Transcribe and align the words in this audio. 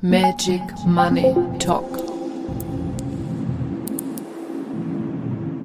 Magic 0.00 0.62
Money 0.86 1.34
Talk. 1.58 1.98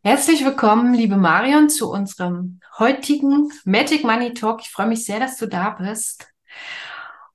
Herzlich 0.03 0.43
willkommen, 0.43 0.95
liebe 0.95 1.17
Marion, 1.17 1.69
zu 1.69 1.91
unserem 1.91 2.59
heutigen 2.79 3.51
Magic 3.63 4.03
Money 4.03 4.33
Talk. 4.33 4.61
Ich 4.61 4.71
freue 4.71 4.87
mich 4.87 5.05
sehr, 5.05 5.19
dass 5.19 5.37
du 5.37 5.45
da 5.45 5.69
bist. 5.69 6.33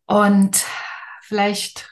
Und 0.07 0.67
vielleicht 1.23 1.89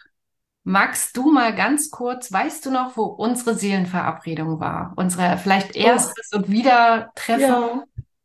magst 0.65 1.17
du 1.17 1.31
mal 1.31 1.55
ganz 1.55 1.93
kurz, 1.93 2.33
weißt 2.33 2.67
du 2.67 2.73
noch, 2.73 2.97
wo 2.97 3.05
unsere 3.05 3.55
Seelenverabredung 3.55 4.59
war? 4.59 4.93
Unsere 4.97 5.39
vielleicht 5.39 5.77
oh. 5.77 5.79
erstes 5.79 6.31
oh. 6.33 6.39
und 6.39 6.51
Wiedertreffen? 6.51 7.41
Ja. 7.41 7.85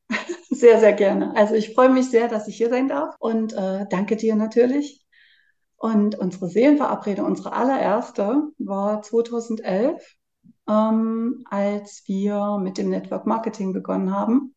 Sehr, 0.49 0.79
sehr 0.79 0.93
gerne. 0.93 1.33
Also 1.37 1.55
ich 1.55 1.73
freue 1.73 1.87
mich 1.87 2.09
sehr, 2.09 2.27
dass 2.27 2.47
ich 2.49 2.57
hier 2.57 2.69
sein 2.69 2.89
darf 2.89 3.15
und 3.19 3.53
äh, 3.53 3.85
danke 3.89 4.17
dir 4.17 4.35
natürlich 4.35 5.00
und 5.81 6.13
unsere 6.19 6.47
Seelenverabredung, 6.47 7.25
unsere 7.25 7.53
allererste, 7.53 8.51
war 8.59 9.01
2011, 9.01 10.15
ähm, 10.69 11.43
als 11.49 12.03
wir 12.05 12.59
mit 12.61 12.77
dem 12.77 12.89
Network 12.89 13.25
Marketing 13.25 13.73
begonnen 13.73 14.15
haben. 14.15 14.53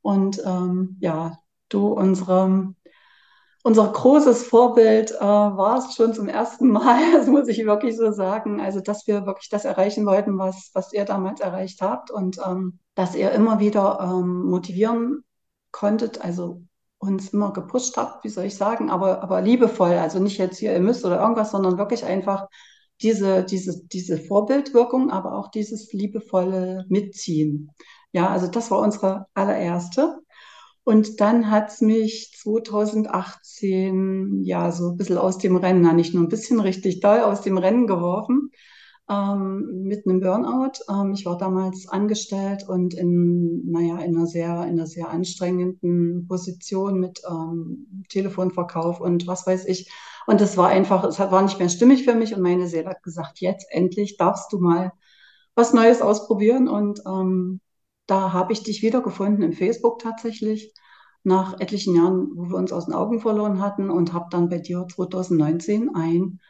Und 0.00 0.42
ähm, 0.46 0.96
ja, 1.00 1.36
du, 1.68 1.88
unsere, 1.88 2.72
unser 3.62 3.92
großes 3.92 4.44
Vorbild 4.44 5.10
äh, 5.10 5.20
war 5.20 5.76
es 5.76 5.94
schon 5.94 6.14
zum 6.14 6.28
ersten 6.28 6.68
Mal, 6.68 6.98
das 7.12 7.26
muss 7.26 7.46
ich 7.48 7.66
wirklich 7.66 7.94
so 7.98 8.10
sagen. 8.12 8.62
Also, 8.62 8.80
dass 8.80 9.06
wir 9.06 9.26
wirklich 9.26 9.50
das 9.50 9.66
erreichen 9.66 10.06
wollten, 10.06 10.38
was, 10.38 10.70
was 10.72 10.94
ihr 10.94 11.04
damals 11.04 11.40
erreicht 11.40 11.82
habt 11.82 12.10
und 12.10 12.38
ähm, 12.38 12.78
dass 12.94 13.14
ihr 13.14 13.32
immer 13.32 13.60
wieder 13.60 13.98
ähm, 14.00 14.44
motivieren 14.44 15.24
konntet, 15.72 16.24
also 16.24 16.62
uns 17.12 17.30
immer 17.30 17.52
gepusht 17.52 17.96
habt, 17.96 18.24
wie 18.24 18.28
soll 18.28 18.44
ich 18.44 18.56
sagen, 18.56 18.90
aber, 18.90 19.22
aber 19.22 19.40
liebevoll. 19.40 19.94
Also 19.94 20.18
nicht 20.18 20.38
jetzt 20.38 20.58
hier, 20.58 20.72
ihr 20.72 20.80
müsst 20.80 21.04
oder 21.04 21.20
irgendwas, 21.20 21.52
sondern 21.52 21.78
wirklich 21.78 22.04
einfach 22.04 22.48
diese, 23.02 23.44
diese, 23.44 23.84
diese 23.86 24.18
Vorbildwirkung, 24.18 25.10
aber 25.10 25.38
auch 25.38 25.50
dieses 25.50 25.92
liebevolle 25.92 26.84
Mitziehen. 26.88 27.70
Ja, 28.12 28.28
also 28.28 28.46
das 28.46 28.70
war 28.70 28.78
unsere 28.80 29.26
allererste. 29.34 30.20
Und 30.84 31.20
dann 31.20 31.50
hat 31.50 31.70
es 31.70 31.80
mich 31.80 32.34
2018 32.36 34.42
ja 34.44 34.70
so 34.70 34.90
ein 34.90 34.96
bisschen 34.96 35.18
aus 35.18 35.38
dem 35.38 35.56
Rennen, 35.56 35.82
na, 35.82 35.92
nicht 35.94 36.14
nur 36.14 36.22
ein 36.22 36.28
bisschen 36.28 36.60
richtig 36.60 37.00
doll 37.00 37.20
aus 37.20 37.40
dem 37.40 37.58
Rennen 37.58 37.86
geworfen 37.86 38.50
ähm, 39.08 39.82
mit 39.84 40.06
einem 40.06 40.20
Burnout. 40.20 40.72
Ähm, 40.88 41.12
ich 41.14 41.26
war 41.26 41.36
damals 41.36 41.88
angestellt 41.88 42.68
und 42.68 42.94
in, 42.94 43.70
naja, 43.70 43.98
in 43.98 44.16
einer 44.16 44.26
sehr, 44.26 44.64
in 44.64 44.78
einer 44.78 44.86
sehr 44.86 45.10
anstrengenden 45.10 46.26
Position 46.26 47.00
mit 47.00 47.20
ähm, 47.28 48.04
Telefonverkauf 48.08 49.00
und 49.00 49.26
was 49.26 49.46
weiß 49.46 49.66
ich. 49.66 49.90
Und 50.26 50.40
es 50.40 50.56
war 50.56 50.68
einfach, 50.68 51.04
es 51.04 51.18
war 51.18 51.42
nicht 51.42 51.58
mehr 51.58 51.68
stimmig 51.68 52.04
für 52.04 52.14
mich 52.14 52.34
und 52.34 52.42
meine 52.42 52.66
Seele 52.66 52.90
hat 52.90 53.02
gesagt, 53.02 53.40
jetzt 53.40 53.66
endlich 53.70 54.16
darfst 54.16 54.52
du 54.52 54.58
mal 54.58 54.92
was 55.54 55.72
Neues 55.74 56.00
ausprobieren. 56.02 56.68
Und 56.68 57.00
ähm, 57.06 57.60
da 58.06 58.32
habe 58.32 58.52
ich 58.52 58.62
dich 58.62 58.82
wiedergefunden 58.82 59.42
im 59.42 59.52
Facebook 59.52 59.98
tatsächlich 59.98 60.72
nach 61.24 61.58
etlichen 61.60 61.96
Jahren, 61.96 62.28
wo 62.34 62.50
wir 62.50 62.56
uns 62.56 62.72
aus 62.72 62.86
den 62.86 62.94
Augen 62.94 63.20
verloren 63.20 63.60
hatten 63.60 63.90
und 63.90 64.12
habe 64.12 64.26
dann 64.30 64.48
bei 64.48 64.58
dir 64.58 64.86
2019 64.94 65.94
ein 65.94 66.40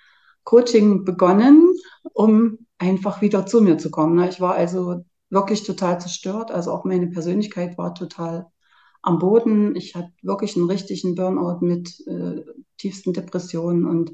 Coaching 0.42 1.05
begonnen, 1.05 1.74
um 2.15 2.59
einfach 2.79 3.20
wieder 3.20 3.45
zu 3.45 3.61
mir 3.61 3.77
zu 3.77 3.91
kommen. 3.91 4.17
Ne? 4.17 4.29
Ich 4.31 4.41
war 4.41 4.55
also 4.55 5.05
wirklich 5.29 5.65
total 5.65 6.01
zerstört. 6.01 6.51
Also 6.51 6.73
auch 6.73 6.84
meine 6.84 7.09
Persönlichkeit 7.09 7.77
war 7.77 7.95
total 7.95 8.47
am 9.03 9.19
Boden. 9.19 9.77
Ich 9.77 9.95
hatte 9.95 10.12
wirklich 10.23 10.57
einen 10.57 10.70
richtigen 10.70 11.15
Burnout 11.15 11.59
mit 11.61 12.01
äh, 12.07 12.42
tiefsten 12.79 13.12
Depressionen 13.12 13.85
und 13.85 14.12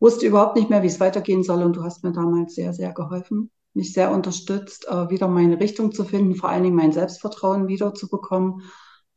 wusste 0.00 0.26
überhaupt 0.26 0.56
nicht 0.56 0.70
mehr, 0.70 0.82
wie 0.82 0.86
es 0.86 1.00
weitergehen 1.00 1.42
soll. 1.42 1.62
Und 1.62 1.76
du 1.76 1.82
hast 1.82 2.04
mir 2.04 2.12
damals 2.12 2.54
sehr, 2.54 2.72
sehr 2.72 2.92
geholfen, 2.92 3.50
mich 3.74 3.92
sehr 3.92 4.12
unterstützt, 4.12 4.86
äh, 4.88 5.10
wieder 5.10 5.28
meine 5.28 5.60
Richtung 5.60 5.92
zu 5.92 6.04
finden, 6.04 6.36
vor 6.36 6.48
allen 6.48 6.62
Dingen 6.62 6.76
mein 6.76 6.92
Selbstvertrauen 6.92 7.68
wieder 7.68 7.92
zu 7.94 8.08
bekommen 8.08 8.62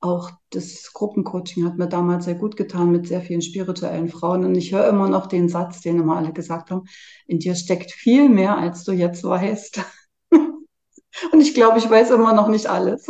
auch 0.01 0.31
das 0.50 0.91
Gruppencoaching 0.94 1.63
hat 1.63 1.78
mir 1.78 1.88
damals 1.88 2.25
sehr 2.25 2.35
gut 2.35 2.57
getan 2.57 2.91
mit 2.91 3.07
sehr 3.07 3.22
vielen 3.22 3.41
spirituellen 3.41 4.09
Frauen. 4.09 4.44
Und 4.44 4.56
ich 4.56 4.73
höre 4.73 4.88
immer 4.88 5.07
noch 5.07 5.28
den 5.28 5.47
Satz, 5.47 5.81
den 5.81 6.00
immer 6.00 6.17
alle 6.17 6.34
gesagt 6.34 6.72
haben, 6.72 6.85
in 7.28 7.39
dir 7.39 7.56
steckt 7.56 7.91
viel 7.91 8.28
mehr, 8.28 8.57
als 8.57 8.84
du 8.84 8.91
jetzt 8.91 9.23
weißt. 9.23 9.81
Und 10.31 11.41
ich 11.41 11.53
glaube, 11.53 11.78
ich 11.78 11.90
weiß 11.90 12.09
immer 12.11 12.34
noch 12.34 12.47
nicht 12.47 12.67
alles. 12.67 13.07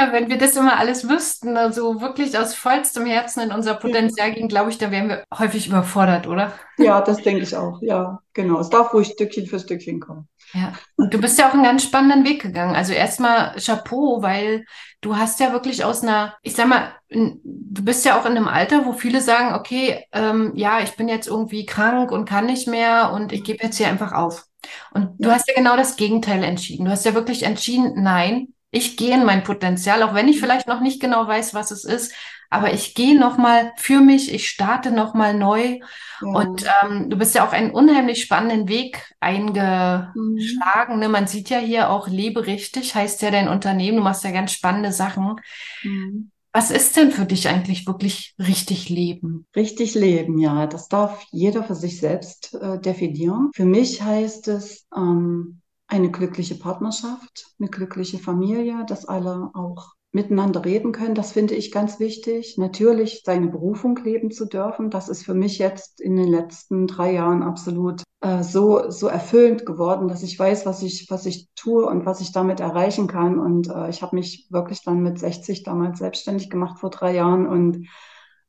Ja, 0.00 0.12
wenn 0.12 0.30
wir 0.30 0.38
das 0.38 0.56
immer 0.56 0.78
alles 0.78 1.08
wüssten, 1.08 1.58
also 1.58 2.00
wirklich 2.00 2.38
aus 2.38 2.54
vollstem 2.54 3.04
Herzen 3.04 3.40
in 3.42 3.52
unser 3.52 3.74
Potenzial 3.74 4.32
gehen, 4.32 4.48
glaube 4.48 4.70
ich, 4.70 4.78
dann 4.78 4.90
wären 4.90 5.08
wir 5.10 5.24
häufig 5.36 5.66
überfordert, 5.66 6.26
oder? 6.26 6.52
Ja, 6.78 7.02
das 7.02 7.20
denke 7.22 7.42
ich 7.42 7.54
auch. 7.54 7.82
Ja, 7.82 8.20
genau. 8.32 8.60
Es 8.60 8.70
darf 8.70 8.94
ruhig 8.94 9.08
Stückchen 9.08 9.46
für 9.46 9.58
Stückchen 9.58 10.00
kommen. 10.00 10.26
Ja, 10.54 10.72
und 10.96 11.12
du 11.12 11.18
bist 11.18 11.38
ja 11.38 11.48
auch 11.48 11.52
einen 11.52 11.64
ganz 11.64 11.84
spannenden 11.84 12.24
Weg 12.24 12.40
gegangen. 12.40 12.74
Also 12.74 12.94
erstmal 12.94 13.54
Chapeau, 13.56 14.22
weil 14.22 14.64
du 15.02 15.16
hast 15.16 15.38
ja 15.38 15.52
wirklich 15.52 15.84
aus 15.84 16.02
einer, 16.02 16.34
ich 16.42 16.54
sag 16.54 16.66
mal, 16.66 16.92
du 17.10 17.84
bist 17.84 18.06
ja 18.06 18.18
auch 18.18 18.24
in 18.24 18.36
einem 18.36 18.48
Alter, 18.48 18.86
wo 18.86 18.94
viele 18.94 19.20
sagen, 19.20 19.54
okay, 19.54 20.02
ähm, 20.12 20.52
ja, 20.54 20.80
ich 20.80 20.96
bin 20.96 21.08
jetzt 21.08 21.28
irgendwie 21.28 21.66
krank 21.66 22.10
und 22.10 22.24
kann 22.24 22.46
nicht 22.46 22.66
mehr 22.66 23.12
und 23.12 23.32
ich 23.32 23.44
gebe 23.44 23.62
jetzt 23.62 23.76
hier 23.76 23.88
einfach 23.88 24.12
auf. 24.12 24.46
Und 24.92 25.10
du 25.18 25.30
hast 25.30 25.46
ja 25.46 25.54
genau 25.54 25.76
das 25.76 25.96
Gegenteil 25.96 26.42
entschieden. 26.42 26.86
Du 26.86 26.90
hast 26.90 27.04
ja 27.04 27.14
wirklich 27.14 27.42
entschieden, 27.42 28.02
nein, 28.02 28.54
ich 28.70 28.96
gehe 28.96 29.14
in 29.14 29.24
mein 29.24 29.42
Potenzial, 29.42 30.02
auch 30.02 30.14
wenn 30.14 30.28
ich 30.28 30.40
vielleicht 30.40 30.68
noch 30.68 30.80
nicht 30.80 31.00
genau 31.00 31.26
weiß, 31.26 31.54
was 31.54 31.70
es 31.70 31.84
ist, 31.84 32.12
aber 32.50 32.74
ich 32.74 32.94
gehe 32.94 33.18
nochmal 33.18 33.72
für 33.76 34.00
mich, 34.00 34.34
ich 34.34 34.48
starte 34.48 34.90
nochmal 34.90 35.34
neu. 35.34 35.78
Ja. 36.20 36.28
Und 36.28 36.66
ähm, 36.82 37.08
du 37.08 37.16
bist 37.16 37.34
ja 37.36 37.46
auch 37.46 37.52
einen 37.52 37.70
unheimlich 37.70 38.22
spannenden 38.22 38.68
Weg 38.68 39.14
eingeschlagen. 39.20 40.94
Mhm. 40.94 40.98
Ne? 40.98 41.08
Man 41.08 41.28
sieht 41.28 41.48
ja 41.48 41.58
hier 41.58 41.90
auch 41.90 42.08
Lebe 42.08 42.46
richtig, 42.46 42.96
heißt 42.96 43.22
ja 43.22 43.30
dein 43.30 43.48
Unternehmen, 43.48 43.98
du 43.98 44.02
machst 44.02 44.24
ja 44.24 44.32
ganz 44.32 44.52
spannende 44.52 44.92
Sachen. 44.92 45.36
Mhm. 45.84 46.32
Was 46.52 46.72
ist 46.72 46.96
denn 46.96 47.12
für 47.12 47.26
dich 47.26 47.48
eigentlich 47.48 47.86
wirklich 47.86 48.34
richtig 48.36 48.88
leben? 48.88 49.46
Richtig 49.54 49.94
leben, 49.94 50.36
ja, 50.38 50.66
das 50.66 50.88
darf 50.88 51.24
jeder 51.30 51.62
für 51.62 51.76
sich 51.76 52.00
selbst 52.00 52.58
äh, 52.60 52.80
definieren. 52.80 53.50
Für 53.54 53.64
mich 53.64 54.02
heißt 54.02 54.48
es, 54.48 54.88
ähm, 54.96 55.59
eine 55.90 56.10
glückliche 56.10 56.54
Partnerschaft, 56.54 57.54
eine 57.58 57.68
glückliche 57.68 58.18
Familie, 58.18 58.84
dass 58.86 59.04
alle 59.04 59.50
auch 59.54 59.92
miteinander 60.12 60.64
reden 60.64 60.92
können. 60.92 61.14
Das 61.14 61.32
finde 61.32 61.54
ich 61.54 61.70
ganz 61.70 62.00
wichtig. 62.00 62.56
Natürlich 62.58 63.22
seine 63.24 63.48
Berufung 63.48 63.96
leben 63.96 64.30
zu 64.30 64.46
dürfen. 64.46 64.90
Das 64.90 65.08
ist 65.08 65.24
für 65.24 65.34
mich 65.34 65.58
jetzt 65.58 66.00
in 66.00 66.16
den 66.16 66.28
letzten 66.28 66.86
drei 66.86 67.12
Jahren 67.12 67.42
absolut 67.42 68.02
äh, 68.20 68.42
so, 68.42 68.90
so 68.90 69.06
erfüllend 69.06 69.66
geworden, 69.66 70.08
dass 70.08 70.22
ich 70.22 70.38
weiß, 70.38 70.66
was 70.66 70.82
ich, 70.82 71.06
was 71.10 71.26
ich 71.26 71.48
tue 71.54 71.86
und 71.86 72.06
was 72.06 72.20
ich 72.20 72.32
damit 72.32 72.60
erreichen 72.60 73.06
kann. 73.06 73.38
Und 73.38 73.68
äh, 73.68 73.88
ich 73.88 74.02
habe 74.02 74.16
mich 74.16 74.48
wirklich 74.50 74.82
dann 74.82 75.02
mit 75.02 75.18
60 75.18 75.62
damals 75.62 75.98
selbstständig 76.00 76.50
gemacht 76.50 76.78
vor 76.80 76.90
drei 76.90 77.14
Jahren 77.14 77.46
und 77.46 77.86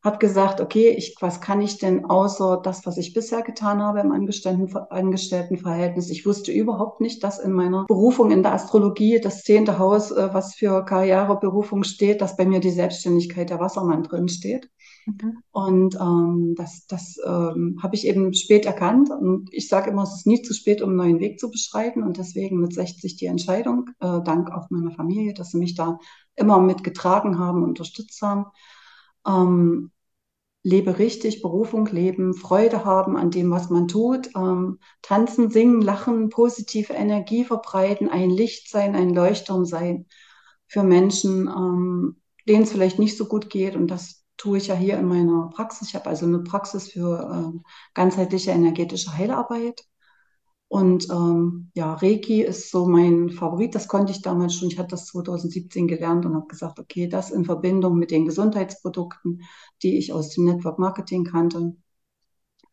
habe 0.04 0.18
gesagt, 0.18 0.62
okay, 0.62 0.90
ich, 0.90 1.16
was 1.20 1.42
kann 1.42 1.62
ich 1.62 1.78
denn 1.78 2.06
außer 2.06 2.60
das, 2.64 2.88
was 2.88 2.98
ich 2.98 3.14
bisher 3.14 3.44
getan 3.44 3.84
habe 3.84 4.00
im 4.00 4.12
Angestelltenverhältnis? 4.12 6.10
Ich 6.10 6.26
wusste 6.26 6.52
überhaupt 6.52 7.02
nicht, 7.02 7.24
dass 7.24 7.38
in 7.38 7.52
meiner 7.52 7.86
Berufung 7.86 8.32
in 8.32 8.42
der 8.42 8.54
Astrologie 8.54 9.22
das 9.22 9.44
zehnte 9.44 9.78
Haus, 9.78 10.10
äh, 10.10 10.34
was 10.34 10.56
für 10.56 10.84
Karriereberufung 10.86 11.84
steht, 11.84 12.22
dass 12.22 12.36
bei 12.36 12.48
mir 12.48 12.60
die 12.60 12.72
Selbstständigkeit 12.72 13.52
der 13.52 13.60
Wassermann 13.60 14.02
drin 14.02 14.28
steht. 14.28 14.72
Mhm. 15.06 15.38
Und 15.52 15.96
ähm, 16.02 16.56
das, 16.58 16.88
das 16.88 17.18
ähm, 17.24 17.78
habe 17.84 17.94
ich 17.94 18.08
eben 18.08 18.34
spät 18.34 18.66
erkannt. 18.66 19.12
Und 19.12 19.50
ich 19.52 19.68
sage 19.68 19.92
immer, 19.92 20.02
es 20.02 20.16
ist 20.16 20.26
nie 20.28 20.42
zu 20.42 20.56
spät, 20.56 20.82
um 20.82 20.90
einen 20.90 20.98
neuen 20.98 21.20
Weg 21.20 21.40
zu 21.40 21.52
beschreiten. 21.52 22.02
Und 22.02 22.18
deswegen 22.18 22.60
mit 22.60 22.74
60 22.74 23.18
die 23.18 23.28
Entscheidung, 23.28 23.92
äh, 24.00 24.20
dank 24.24 24.50
auch 24.50 24.72
meiner 24.72 24.92
Familie, 24.92 25.36
dass 25.36 25.52
sie 25.52 25.60
mich 25.60 25.76
da 25.76 26.00
immer 26.36 26.60
mitgetragen 26.60 27.38
haben, 27.38 27.62
unterstützt 27.62 28.20
haben 28.24 28.46
ähm, 29.28 29.92
lebe 30.64 31.00
richtig, 31.00 31.42
Berufung 31.42 31.88
leben, 31.88 32.34
Freude 32.34 32.86
haben 32.86 33.18
an 33.18 33.32
dem, 33.32 33.52
was 33.52 33.70
man 33.70 33.88
tut, 33.88 34.30
ähm, 34.36 34.80
tanzen, 35.02 35.50
singen, 35.50 35.82
lachen, 35.82 36.30
positive 36.30 36.94
Energie 36.94 37.46
verbreiten, 37.46 38.10
ein 38.10 38.30
Licht 38.30 38.70
sein, 38.70 38.96
ein 38.96 39.14
Leuchtturm 39.14 39.66
sein 39.66 40.06
für 40.68 40.84
Menschen, 40.84 41.48
ähm, 41.48 42.22
denen 42.48 42.64
es 42.64 42.72
vielleicht 42.72 43.00
nicht 43.00 43.18
so 43.18 43.26
gut 43.26 43.50
geht. 43.50 43.76
Und 43.76 43.88
das 43.88 44.24
tue 44.38 44.58
ich 44.58 44.68
ja 44.68 44.76
hier 44.76 44.98
in 44.98 45.08
meiner 45.08 45.50
Praxis. 45.54 45.90
Ich 45.90 45.96
habe 45.96 46.08
also 46.08 46.26
eine 46.26 46.40
Praxis 46.40 46.92
für 46.92 47.54
äh, 47.56 47.60
ganzheitliche 47.94 48.52
energetische 48.52 49.18
Heilarbeit. 49.18 49.84
Und 50.72 51.10
ähm, 51.10 51.70
ja, 51.76 51.96
Reiki 51.96 52.42
ist 52.44 52.72
so 52.72 52.86
mein 52.86 53.30
Favorit. 53.30 53.76
Das 53.76 53.90
konnte 53.90 54.14
ich 54.14 54.22
damals 54.22 54.56
schon. 54.56 54.70
Ich 54.70 54.80
hatte 54.80 54.92
das 54.92 55.06
2017 55.08 55.86
gelernt 55.86 56.26
und 56.26 56.34
habe 56.34 56.48
gesagt, 56.48 56.80
okay, 56.80 57.10
das 57.10 57.30
in 57.30 57.44
Verbindung 57.44 58.00
mit 58.00 58.10
den 58.10 58.26
Gesundheitsprodukten, 58.26 59.42
die 59.84 59.98
ich 59.98 60.14
aus 60.14 60.30
dem 60.30 60.46
Network 60.46 60.80
Marketing 60.80 61.26
kannte. 61.26 61.76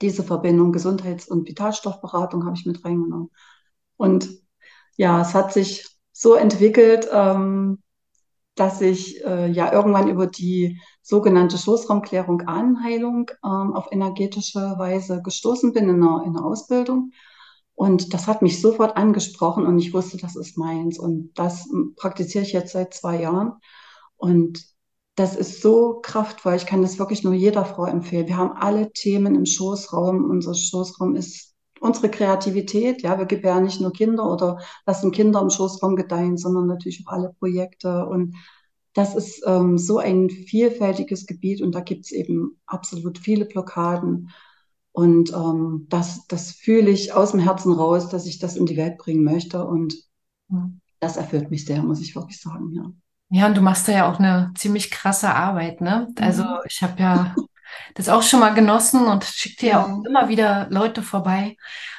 Diese 0.01 0.23
Verbindung 0.23 0.71
Gesundheits- 0.71 1.27
und 1.27 1.49
Vitalstoffberatung 1.49 2.45
habe 2.45 2.55
ich 2.57 2.67
mit 2.67 2.85
reingenommen. 2.85 3.31
Und 3.97 4.29
ja, 4.97 5.21
es 5.21 5.35
hat 5.35 5.53
sich 5.53 5.89
so 6.13 6.35
entwickelt, 6.35 7.09
ähm, 7.13 7.83
dass 8.55 8.81
ich 8.81 9.25
äh, 9.25 9.51
ja 9.51 9.73
irgendwann 9.73 10.09
über 10.09 10.29
die 10.29 10.81
sogenannte 11.03 11.59
Schoßraumklärung 11.59 12.43
Ahnenheilung 12.43 13.29
ähm, 13.45 13.75
auf 13.75 13.89
energetische 13.91 14.61
Weise 14.79 15.21
gestoßen 15.21 15.73
bin 15.73 15.89
in 15.89 16.01
einer, 16.01 16.23
in 16.25 16.37
einer 16.37 16.45
Ausbildung. 16.45 17.11
Und 17.79 18.13
das 18.13 18.27
hat 18.27 18.43
mich 18.43 18.61
sofort 18.61 18.97
angesprochen 18.97 19.65
und 19.65 19.79
ich 19.79 19.95
wusste, 19.95 20.17
das 20.17 20.35
ist 20.35 20.59
meins. 20.59 20.99
Und 20.99 21.31
das 21.35 21.69
praktiziere 21.95 22.43
ich 22.43 22.53
jetzt 22.53 22.73
seit 22.73 22.93
zwei 22.93 23.21
Jahren. 23.21 23.53
Und 24.17 24.65
das 25.15 25.37
ist 25.37 25.63
so 25.63 26.01
kraftvoll. 26.03 26.57
Ich 26.57 26.67
kann 26.67 26.83
das 26.83 26.99
wirklich 26.99 27.23
nur 27.23 27.35
jeder 27.35 27.65
Frau 27.65 27.85
empfehlen. 27.85 28.27
Wir 28.27 28.37
haben 28.37 28.51
alle 28.51 28.91
Themen 28.91 29.37
im 29.37 29.47
Schoßraum. 29.47 30.29
Unser 30.29 30.55
Schoßraum 30.55 31.15
ist 31.15 31.55
unsere 31.79 32.11
Kreativität. 32.11 33.03
Ja, 33.03 33.17
wir 33.17 33.27
gebären 33.27 33.63
nicht 33.63 33.81
nur 33.81 33.93
Kinder 33.93 34.29
oder 34.29 34.59
lassen 34.85 35.13
Kinder 35.13 35.41
im 35.41 35.51
Schoßraum 35.51 35.95
gedeihen, 35.95 36.37
sondern 36.37 36.67
natürlich 36.67 37.05
auch 37.07 37.13
alle 37.13 37.33
Projekte. 37.39 38.07
Und 38.07 38.35
das 38.93 39.15
ist 39.15 39.45
ähm, 39.47 39.79
so 39.79 39.99
ein 39.99 40.31
vielfältiges 40.31 41.27
Gebiet 41.27 41.63
und 41.63 41.77
da 41.77 41.81
gibt 41.81 42.07
es 42.07 42.11
eben 42.11 42.59
absolut 42.67 43.19
viele 43.19 43.45
Blockaden. 43.45 44.31
Und 44.99 45.33
ähm, 45.33 45.87
das, 45.89 46.27
das 46.27 46.51
fühle 46.51 46.91
ich 46.91 47.13
aus 47.13 47.31
dem 47.31 47.39
Herzen 47.39 47.73
raus, 47.73 48.09
dass 48.09 48.27
ich 48.27 48.41
das 48.41 48.57
in 48.57 48.67
die 48.67 48.77
Welt 48.77 48.99
bringen 48.99 49.23
möchte. 49.23 49.65
Und 49.65 49.95
das 50.99 51.17
erfüllt 51.17 51.53
mich 51.53 51.67
sehr, 51.67 51.85
muss 51.85 52.01
ich 52.01 52.17
wirklich 52.17 52.41
sagen, 52.41 52.73
ja. 52.73 52.91
Ja, 53.31 53.47
und 53.47 53.57
du 53.57 53.61
machst 53.61 53.87
da 53.87 53.93
ja 53.93 54.11
auch 54.11 54.19
eine 54.19 54.51
ziemlich 54.57 54.91
krasse 54.91 55.33
Arbeit, 55.33 55.81
ne? 55.83 56.09
Also 56.19 56.43
mhm. 56.43 56.59
ich 56.69 56.83
habe 56.83 57.01
ja 57.01 57.37
das 57.95 58.09
auch 58.09 58.23
schon 58.23 58.41
mal 58.41 58.55
genossen 58.55 59.07
und 59.07 59.23
schicke 59.23 59.61
dir 59.61 59.69
ja 59.69 59.85
auch 59.85 60.05
immer 60.05 60.29
wieder 60.29 60.67
Leute 60.69 61.03
vorbei, 61.03 61.57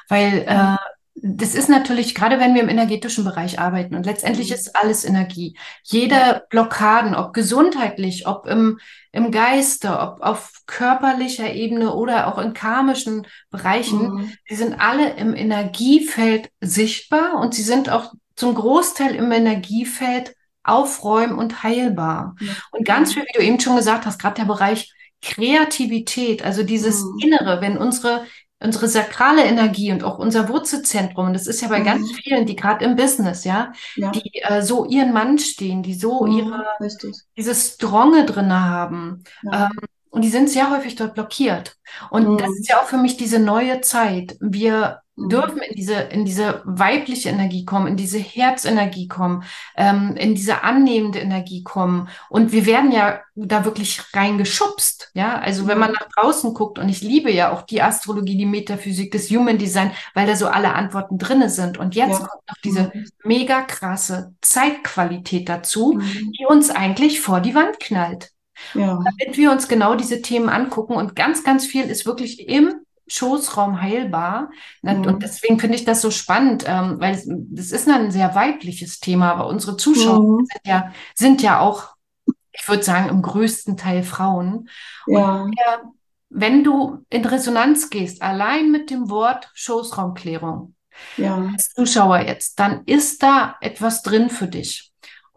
weil 0.09 0.43
äh, 0.45 0.75
das 1.21 1.55
ist 1.55 1.69
natürlich, 1.69 2.15
gerade 2.15 2.39
wenn 2.39 2.53
wir 2.53 2.61
im 2.61 2.69
energetischen 2.69 3.23
Bereich 3.23 3.59
arbeiten 3.59 3.95
und 3.95 4.05
letztendlich 4.05 4.49
mhm. 4.49 4.55
ist 4.55 4.75
alles 4.75 5.05
Energie. 5.05 5.57
Jede 5.83 6.43
Blockaden, 6.49 7.15
ob 7.15 7.33
gesundheitlich, 7.33 8.27
ob 8.27 8.45
im, 8.45 8.79
im 9.11 9.31
Geiste, 9.31 9.99
ob 9.99 10.21
auf 10.21 10.61
körperlicher 10.65 11.53
Ebene 11.53 11.93
oder 11.93 12.27
auch 12.27 12.37
in 12.37 12.53
karmischen 12.53 13.27
Bereichen, 13.49 14.13
mhm. 14.13 14.33
die 14.49 14.55
sind 14.55 14.79
alle 14.79 15.15
im 15.15 15.35
Energiefeld 15.35 16.49
sichtbar 16.61 17.39
und 17.39 17.53
sie 17.53 17.63
sind 17.63 17.89
auch 17.89 18.13
zum 18.35 18.55
Großteil 18.55 19.15
im 19.15 19.31
Energiefeld 19.31 20.35
aufräumen 20.63 21.37
und 21.37 21.63
heilbar. 21.63 22.35
Ja. 22.39 22.53
Und 22.71 22.85
ganz 22.85 23.13
viel, 23.13 23.23
wie 23.23 23.37
du 23.37 23.43
eben 23.43 23.59
schon 23.59 23.75
gesagt 23.75 24.05
hast, 24.05 24.19
gerade 24.19 24.35
der 24.35 24.45
Bereich 24.45 24.93
Kreativität, 25.21 26.43
also 26.43 26.63
dieses 26.63 27.03
mhm. 27.03 27.19
Innere, 27.19 27.61
wenn 27.61 27.77
unsere 27.77 28.25
unsere 28.59 28.87
sakrale 28.87 29.43
Energie 29.43 29.91
und 29.91 30.03
auch 30.03 30.19
unser 30.19 30.49
Wurzelzentrum, 30.49 31.27
und 31.27 31.33
das 31.33 31.47
ist 31.47 31.61
ja 31.61 31.69
bei 31.69 31.79
mhm. 31.79 31.85
ganz 31.85 32.11
vielen, 32.11 32.45
die 32.45 32.55
gerade 32.55 32.83
im 32.85 32.95
Business, 32.95 33.43
ja, 33.43 33.71
ja. 33.95 34.11
die 34.11 34.41
äh, 34.41 34.61
so 34.61 34.85
ihren 34.85 35.13
Mann 35.13 35.37
stehen, 35.37 35.81
die 35.81 35.93
so 35.93 36.25
mhm, 36.25 36.37
ihre, 36.37 36.65
richtig. 36.79 37.15
dieses 37.37 37.73
Stronge 37.73 38.25
drinne 38.25 38.65
haben. 38.65 39.23
Ja. 39.43 39.65
Ähm, 39.65 39.79
und 40.11 40.23
die 40.23 40.29
sind 40.29 40.49
sehr 40.49 40.71
häufig 40.71 40.95
dort 40.95 41.13
blockiert. 41.13 41.77
Und 42.09 42.27
mhm. 42.27 42.37
das 42.37 42.49
ist 42.49 42.67
ja 42.67 42.81
auch 42.81 42.87
für 42.87 42.97
mich 42.97 43.17
diese 43.17 43.39
neue 43.39 43.81
Zeit. 43.81 44.37
Wir. 44.39 45.01
Dürfen 45.27 45.59
in 45.59 45.75
diese, 45.75 45.93
in 45.93 46.25
diese 46.25 46.61
weibliche 46.65 47.29
Energie 47.29 47.65
kommen, 47.65 47.87
in 47.87 47.97
diese 47.97 48.19
Herzenergie 48.19 49.07
kommen, 49.07 49.43
ähm, 49.75 50.15
in 50.15 50.35
diese 50.35 50.63
annehmende 50.63 51.19
Energie 51.19 51.63
kommen. 51.63 52.09
Und 52.29 52.51
wir 52.51 52.65
werden 52.65 52.91
ja 52.91 53.19
da 53.35 53.65
wirklich 53.65 54.01
reingeschubst. 54.13 55.11
Ja, 55.13 55.39
also 55.39 55.67
wenn 55.67 55.79
man 55.79 55.91
mhm. 55.91 55.97
nach 55.99 56.07
draußen 56.15 56.53
guckt, 56.53 56.79
und 56.79 56.89
ich 56.89 57.01
liebe 57.01 57.31
ja 57.31 57.51
auch 57.51 57.63
die 57.63 57.81
Astrologie, 57.81 58.37
die 58.37 58.45
Metaphysik, 58.45 59.11
das 59.11 59.29
Human 59.29 59.57
Design, 59.57 59.91
weil 60.13 60.27
da 60.27 60.35
so 60.35 60.47
alle 60.47 60.73
Antworten 60.73 61.17
drinne 61.17 61.49
sind. 61.49 61.77
Und 61.77 61.95
jetzt 61.95 62.19
ja. 62.19 62.27
kommt 62.27 62.47
noch 62.47 62.57
diese 62.63 62.91
mhm. 62.93 63.05
mega 63.23 63.61
krasse 63.61 64.33
Zeitqualität 64.41 65.49
dazu, 65.49 65.93
mhm. 65.93 66.31
die 66.31 66.45
uns 66.47 66.69
eigentlich 66.69 67.21
vor 67.21 67.41
die 67.41 67.55
Wand 67.55 67.79
knallt. 67.79 68.31
Ja. 68.73 68.99
Damit 69.03 69.37
wir 69.37 69.51
uns 69.51 69.67
genau 69.67 69.95
diese 69.95 70.21
Themen 70.21 70.49
angucken 70.49 70.93
und 70.93 71.15
ganz, 71.15 71.43
ganz 71.43 71.65
viel 71.65 71.85
ist 71.85 72.05
wirklich 72.05 72.47
im 72.47 72.73
Schoßraum 73.09 73.81
heilbar. 73.81 74.51
Mhm. 74.81 75.05
Und 75.05 75.23
deswegen 75.23 75.59
finde 75.59 75.75
ich 75.75 75.85
das 75.85 76.01
so 76.01 76.11
spannend, 76.11 76.63
ähm, 76.67 76.97
weil 76.99 77.15
es, 77.15 77.27
das 77.27 77.71
ist 77.71 77.87
ein 77.89 78.11
sehr 78.11 78.35
weibliches 78.35 78.99
Thema, 78.99 79.31
aber 79.33 79.47
unsere 79.47 79.77
Zuschauer 79.77 80.41
mhm. 80.41 80.45
sind, 80.45 80.61
ja, 80.65 80.93
sind 81.15 81.41
ja 81.41 81.59
auch, 81.59 81.95
ich 82.25 82.67
würde 82.67 82.83
sagen, 82.83 83.09
im 83.09 83.21
größten 83.21 83.77
Teil 83.77 84.03
Frauen. 84.03 84.69
Ja. 85.07 85.43
Und 85.43 85.55
ja, 85.57 85.81
wenn 86.29 86.63
du 86.63 87.03
in 87.09 87.25
Resonanz 87.25 87.89
gehst, 87.89 88.21
allein 88.21 88.71
mit 88.71 88.89
dem 88.89 89.09
Wort 89.09 89.49
Schoßraumklärung, 89.53 90.75
ja. 91.17 91.49
als 91.53 91.73
Zuschauer 91.73 92.19
jetzt, 92.19 92.59
dann 92.59 92.83
ist 92.85 93.23
da 93.23 93.55
etwas 93.61 94.03
drin 94.03 94.29
für 94.29 94.47
dich. 94.47 94.88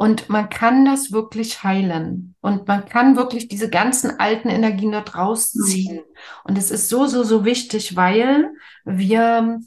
Und 0.03 0.29
man 0.29 0.51
kann 0.51 0.85
das 0.85 1.13
wirklich 1.13 1.63
heilen. 1.63 2.35
Und 2.41 2.67
man 2.67 2.87
kann 2.87 3.15
wirklich 3.15 3.47
diese 3.47 3.71
ganzen 3.71 4.19
alten 4.19 4.49
Energien 4.49 4.91
dort 4.91 5.15
rausziehen. 5.15 5.99
Mhm. 5.99 6.17
Und 6.43 6.59
es 6.59 6.73
ist 6.73 6.89
so, 6.89 7.07
so, 7.07 7.23
so 7.23 7.45
wichtig, 7.45 7.95
weil 7.95 8.51
wir, 8.85 9.61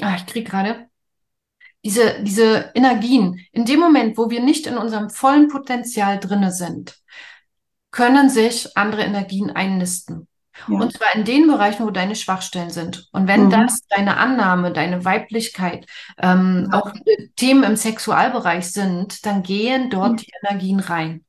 ah, 0.00 0.16
ich 0.16 0.24
kriege 0.24 0.48
gerade, 0.48 0.88
diese, 1.84 2.22
diese 2.22 2.72
Energien, 2.74 3.40
in 3.52 3.66
dem 3.66 3.78
Moment, 3.78 4.16
wo 4.16 4.30
wir 4.30 4.40
nicht 4.40 4.66
in 4.66 4.78
unserem 4.78 5.10
vollen 5.10 5.48
Potenzial 5.48 6.18
drinne 6.18 6.50
sind, 6.50 6.96
können 7.90 8.30
sich 8.30 8.74
andere 8.74 9.02
Energien 9.02 9.50
einnisten. 9.50 10.28
Ja. 10.66 10.78
Und 10.80 10.92
zwar 10.92 11.14
in 11.14 11.24
den 11.24 11.46
Bereichen, 11.46 11.84
wo 11.84 11.90
deine 11.90 12.16
Schwachstellen 12.16 12.70
sind. 12.70 13.08
Und 13.12 13.28
wenn 13.28 13.46
mhm. 13.46 13.50
das 13.50 13.86
deine 13.88 14.16
Annahme, 14.16 14.72
deine 14.72 15.04
Weiblichkeit, 15.04 15.86
ähm, 16.18 16.68
ja. 16.70 16.78
auch 16.78 16.92
Themen 17.36 17.62
im 17.64 17.76
Sexualbereich 17.76 18.72
sind, 18.72 19.24
dann 19.24 19.42
gehen 19.42 19.90
dort 19.90 20.12
mhm. 20.12 20.16
die 20.16 20.32
Energien 20.42 20.80
rein. 20.80 21.24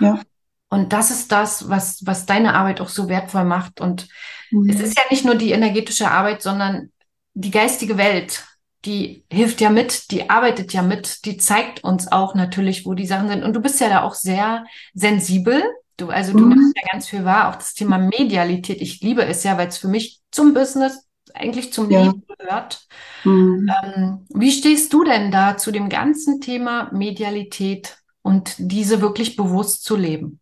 Ja. 0.00 0.20
Und 0.68 0.92
das 0.94 1.10
ist 1.10 1.30
das, 1.32 1.68
was, 1.68 2.06
was 2.06 2.24
deine 2.24 2.54
Arbeit 2.54 2.80
auch 2.80 2.88
so 2.88 3.08
wertvoll 3.08 3.44
macht. 3.44 3.80
Und 3.80 4.08
mhm. 4.50 4.70
es 4.70 4.80
ist 4.80 4.96
ja 4.96 5.02
nicht 5.10 5.24
nur 5.24 5.34
die 5.34 5.52
energetische 5.52 6.10
Arbeit, 6.10 6.42
sondern 6.42 6.90
die 7.34 7.50
geistige 7.50 7.98
Welt, 7.98 8.44
die 8.84 9.24
hilft 9.30 9.60
ja 9.60 9.70
mit, 9.70 10.10
die 10.10 10.28
arbeitet 10.28 10.72
ja 10.72 10.82
mit, 10.82 11.24
die 11.24 11.36
zeigt 11.36 11.84
uns 11.84 12.10
auch 12.10 12.34
natürlich, 12.34 12.84
wo 12.84 12.94
die 12.94 13.06
Sachen 13.06 13.28
sind. 13.28 13.44
Und 13.44 13.52
du 13.52 13.60
bist 13.60 13.80
ja 13.80 13.88
da 13.88 14.02
auch 14.02 14.14
sehr 14.14 14.64
sensibel 14.94 15.62
Du, 15.96 16.08
also 16.08 16.32
du 16.32 16.44
mhm. 16.44 16.48
nimmst 16.50 16.76
ja 16.76 16.82
ganz 16.90 17.08
viel 17.08 17.24
wahr, 17.24 17.48
auch 17.48 17.56
das 17.56 17.74
Thema 17.74 17.98
Medialität. 17.98 18.80
Ich 18.80 19.00
liebe 19.00 19.24
es 19.24 19.44
ja, 19.44 19.58
weil 19.58 19.68
es 19.68 19.78
für 19.78 19.88
mich 19.88 20.20
zum 20.30 20.54
Business, 20.54 21.06
eigentlich 21.34 21.72
zum 21.72 21.90
ja. 21.90 22.02
Leben 22.02 22.24
gehört. 22.38 22.86
Mhm. 23.24 23.70
Ähm, 23.82 24.26
wie 24.30 24.52
stehst 24.52 24.92
du 24.92 25.04
denn 25.04 25.30
da 25.30 25.56
zu 25.56 25.70
dem 25.70 25.88
ganzen 25.88 26.40
Thema 26.40 26.90
Medialität 26.92 27.98
und 28.22 28.54
diese 28.58 29.00
wirklich 29.00 29.36
bewusst 29.36 29.84
zu 29.84 29.96
leben? 29.96 30.40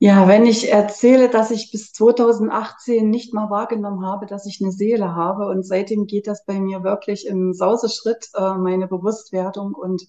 Ja, 0.00 0.28
wenn 0.28 0.46
ich 0.46 0.70
erzähle, 0.70 1.28
dass 1.28 1.50
ich 1.50 1.72
bis 1.72 1.92
2018 1.92 3.10
nicht 3.10 3.34
mal 3.34 3.50
wahrgenommen 3.50 4.06
habe, 4.06 4.26
dass 4.26 4.46
ich 4.46 4.60
eine 4.62 4.70
Seele 4.70 5.16
habe 5.16 5.48
und 5.48 5.66
seitdem 5.66 6.06
geht 6.06 6.28
das 6.28 6.44
bei 6.44 6.60
mir 6.60 6.84
wirklich 6.84 7.26
im 7.26 7.52
Sauseschritt, 7.52 8.28
äh, 8.34 8.54
meine 8.54 8.86
Bewusstwerdung 8.86 9.74
und 9.74 10.04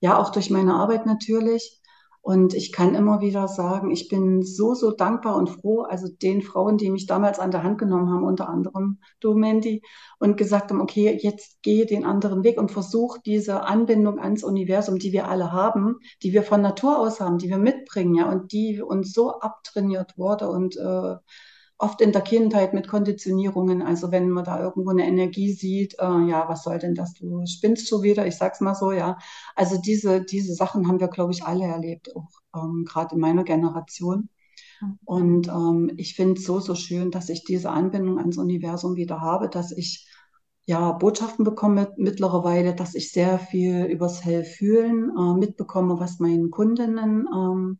ja, 0.00 0.18
auch 0.18 0.30
durch 0.30 0.50
meine 0.50 0.74
Arbeit 0.74 1.06
natürlich. 1.06 1.77
Und 2.28 2.52
ich 2.52 2.72
kann 2.72 2.94
immer 2.94 3.22
wieder 3.22 3.48
sagen, 3.48 3.90
ich 3.90 4.08
bin 4.08 4.42
so, 4.42 4.74
so 4.74 4.90
dankbar 4.90 5.34
und 5.36 5.48
froh, 5.48 5.84
also 5.84 6.08
den 6.08 6.42
Frauen, 6.42 6.76
die 6.76 6.90
mich 6.90 7.06
damals 7.06 7.38
an 7.38 7.50
der 7.50 7.62
Hand 7.62 7.78
genommen 7.78 8.10
haben, 8.10 8.22
unter 8.22 8.50
anderem 8.50 8.98
du, 9.18 9.32
Mandy, 9.32 9.80
und 10.18 10.36
gesagt 10.36 10.70
haben, 10.70 10.82
okay, 10.82 11.18
jetzt 11.22 11.62
gehe 11.62 11.86
den 11.86 12.04
anderen 12.04 12.44
Weg 12.44 12.60
und 12.60 12.70
versuch 12.70 13.16
diese 13.16 13.62
Anbindung 13.62 14.18
ans 14.18 14.44
Universum, 14.44 14.98
die 14.98 15.12
wir 15.12 15.26
alle 15.26 15.52
haben, 15.52 16.00
die 16.22 16.34
wir 16.34 16.42
von 16.42 16.60
Natur 16.60 16.98
aus 16.98 17.18
haben, 17.18 17.38
die 17.38 17.48
wir 17.48 17.56
mitbringen, 17.56 18.14
ja, 18.14 18.30
und 18.30 18.52
die 18.52 18.82
uns 18.82 19.14
so 19.14 19.40
abtrainiert 19.40 20.18
wurde 20.18 20.50
und 20.50 20.76
äh, 20.76 21.16
oft 21.78 22.00
in 22.00 22.12
der 22.12 22.22
Kindheit 22.22 22.74
mit 22.74 22.88
Konditionierungen. 22.88 23.82
Also 23.82 24.10
wenn 24.10 24.28
man 24.30 24.44
da 24.44 24.60
irgendwo 24.60 24.90
eine 24.90 25.06
Energie 25.06 25.52
sieht, 25.52 25.94
äh, 26.00 26.28
ja, 26.28 26.48
was 26.48 26.64
soll 26.64 26.78
denn 26.78 26.94
das? 26.94 27.14
Du 27.14 27.46
spinnst 27.46 27.88
schon 27.88 28.02
wieder, 28.02 28.26
ich 28.26 28.36
sag's 28.36 28.60
mal 28.60 28.74
so, 28.74 28.90
ja. 28.90 29.16
Also 29.54 29.80
diese, 29.80 30.24
diese 30.24 30.54
Sachen 30.54 30.88
haben 30.88 31.00
wir, 31.00 31.08
glaube 31.08 31.32
ich, 31.32 31.44
alle 31.44 31.64
erlebt, 31.64 32.14
auch 32.16 32.28
ähm, 32.54 32.84
gerade 32.84 33.14
in 33.14 33.20
meiner 33.20 33.44
Generation. 33.44 34.28
Mhm. 34.80 34.98
Und 35.04 35.48
ähm, 35.48 35.92
ich 35.96 36.14
finde 36.14 36.34
es 36.34 36.44
so, 36.44 36.58
so 36.58 36.74
schön, 36.74 37.12
dass 37.12 37.28
ich 37.28 37.44
diese 37.44 37.70
Anbindung 37.70 38.18
ans 38.18 38.38
Universum 38.38 38.96
wieder 38.96 39.20
habe, 39.20 39.48
dass 39.48 39.70
ich 39.70 40.08
ja 40.66 40.92
Botschaften 40.92 41.44
bekomme 41.44 41.94
mittlerweile, 41.96 42.74
dass 42.74 42.94
ich 42.94 43.12
sehr 43.12 43.38
viel 43.38 43.84
übers 43.84 44.24
Hellfühlen 44.24 45.12
äh, 45.16 45.34
mitbekomme, 45.34 46.00
was 46.00 46.18
meinen 46.18 46.50
Kundinnen 46.50 47.26
ähm, 47.32 47.78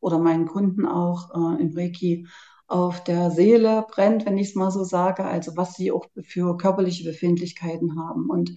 oder 0.00 0.18
meinen 0.18 0.46
Kunden 0.46 0.84
auch 0.84 1.30
äh, 1.30 1.62
im 1.62 1.72
Reiki 1.74 2.26
auf 2.68 3.04
der 3.04 3.30
Seele 3.30 3.86
brennt, 3.88 4.26
wenn 4.26 4.38
ich 4.38 4.48
es 4.48 4.54
mal 4.54 4.70
so 4.70 4.84
sage, 4.84 5.24
also 5.24 5.56
was 5.56 5.74
sie 5.74 5.92
auch 5.92 6.06
für 6.22 6.56
körperliche 6.56 7.04
Befindlichkeiten 7.04 7.98
haben. 7.98 8.28
Und 8.28 8.56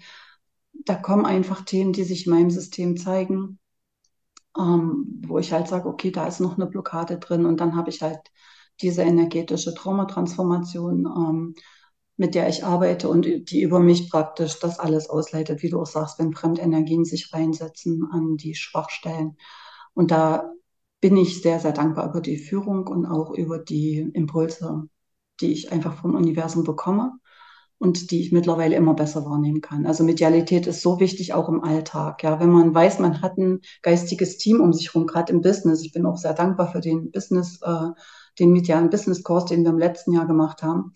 da 0.86 0.96
kommen 0.96 1.26
einfach 1.26 1.64
Themen, 1.66 1.94
die 1.94 2.04
sich 2.04 2.26
in 2.26 2.34
meinem 2.34 2.50
System 2.50 2.98
zeigen, 2.98 3.60
ähm, 4.58 5.22
wo 5.28 5.38
ich 5.38 5.52
halt 5.54 5.68
sage, 5.68 5.88
okay, 5.88 6.12
da 6.12 6.28
ist 6.28 6.40
noch 6.40 6.58
eine 6.58 6.66
Blockade 6.66 7.20
drin 7.20 7.46
und 7.46 7.60
dann 7.60 7.76
habe 7.76 7.90
ich 7.90 8.02
halt 8.02 8.20
diese 8.82 9.04
energetische 9.04 9.74
Traumatransformation, 9.76 11.06
ähm, 11.06 11.56
mit 12.18 12.36
der 12.36 12.50
ich 12.50 12.66
arbeite 12.66 13.10
und 13.10 13.26
die 13.26 13.62
über 13.62 13.80
mich 13.80 14.10
praktisch 14.10 14.60
das 14.60 14.80
alles 14.80 15.10
ausleitet, 15.10 15.62
wie 15.62 15.70
du 15.70 15.80
auch 15.80 15.86
sagst, 15.86 16.20
wenn 16.20 16.34
Fremdenergien 16.34 17.06
sich 17.06 17.34
reinsetzen 17.34 18.08
an 18.12 18.38
die 18.38 18.56
Schwachstellen. 18.56 19.38
Und 19.94 20.12
da 20.12 20.52
bin 21.02 21.18
ich 21.18 21.42
sehr, 21.42 21.60
sehr 21.60 21.72
dankbar 21.72 22.10
über 22.10 22.22
die 22.22 22.38
Führung 22.38 22.88
und 22.88 23.06
auch 23.06 23.32
über 23.32 23.60
die 23.60 24.10
Impulse, 24.14 24.88
die 25.40 25.52
ich 25.52 25.72
einfach 25.72 25.96
vom 25.96 26.16
Universum 26.16 26.64
bekomme 26.64 27.14
und 27.78 28.12
die 28.12 28.20
ich 28.22 28.32
mittlerweile 28.34 28.76
immer 28.76 28.94
besser 28.94 29.26
wahrnehmen 29.26 29.62
kann. 29.62 29.86
Also 29.86 30.04
Medialität 30.04 30.68
ist 30.68 30.82
so 30.82 31.00
wichtig 31.00 31.34
auch 31.34 31.48
im 31.48 31.64
Alltag. 31.64 32.24
Ja, 32.24 32.40
wenn 32.40 32.50
man 32.50 32.76
weiß, 32.76 33.00
man 33.00 33.22
hat 33.22 33.38
ein 33.38 33.62
geistiges 33.82 34.38
Team 34.38 34.60
um 34.60 34.74
sich 34.74 34.94
herum, 34.94 35.08
gerade 35.08 35.32
im 35.32 35.42
Business. 35.42 35.84
Ich 35.84 35.94
bin 35.94 36.06
auch 36.06 36.18
sehr 36.18 36.34
dankbar 36.34 36.72
für 36.72 36.82
den 36.82 37.12
Business, 37.12 37.62
äh, 37.62 37.88
den 38.38 38.52
medialen 38.52 38.90
Business 38.90 39.24
Kurs, 39.24 39.46
den 39.46 39.64
wir 39.64 39.70
im 39.70 39.78
letzten 39.78 40.12
Jahr 40.12 40.28
gemacht 40.28 40.62
haben. 40.62 40.92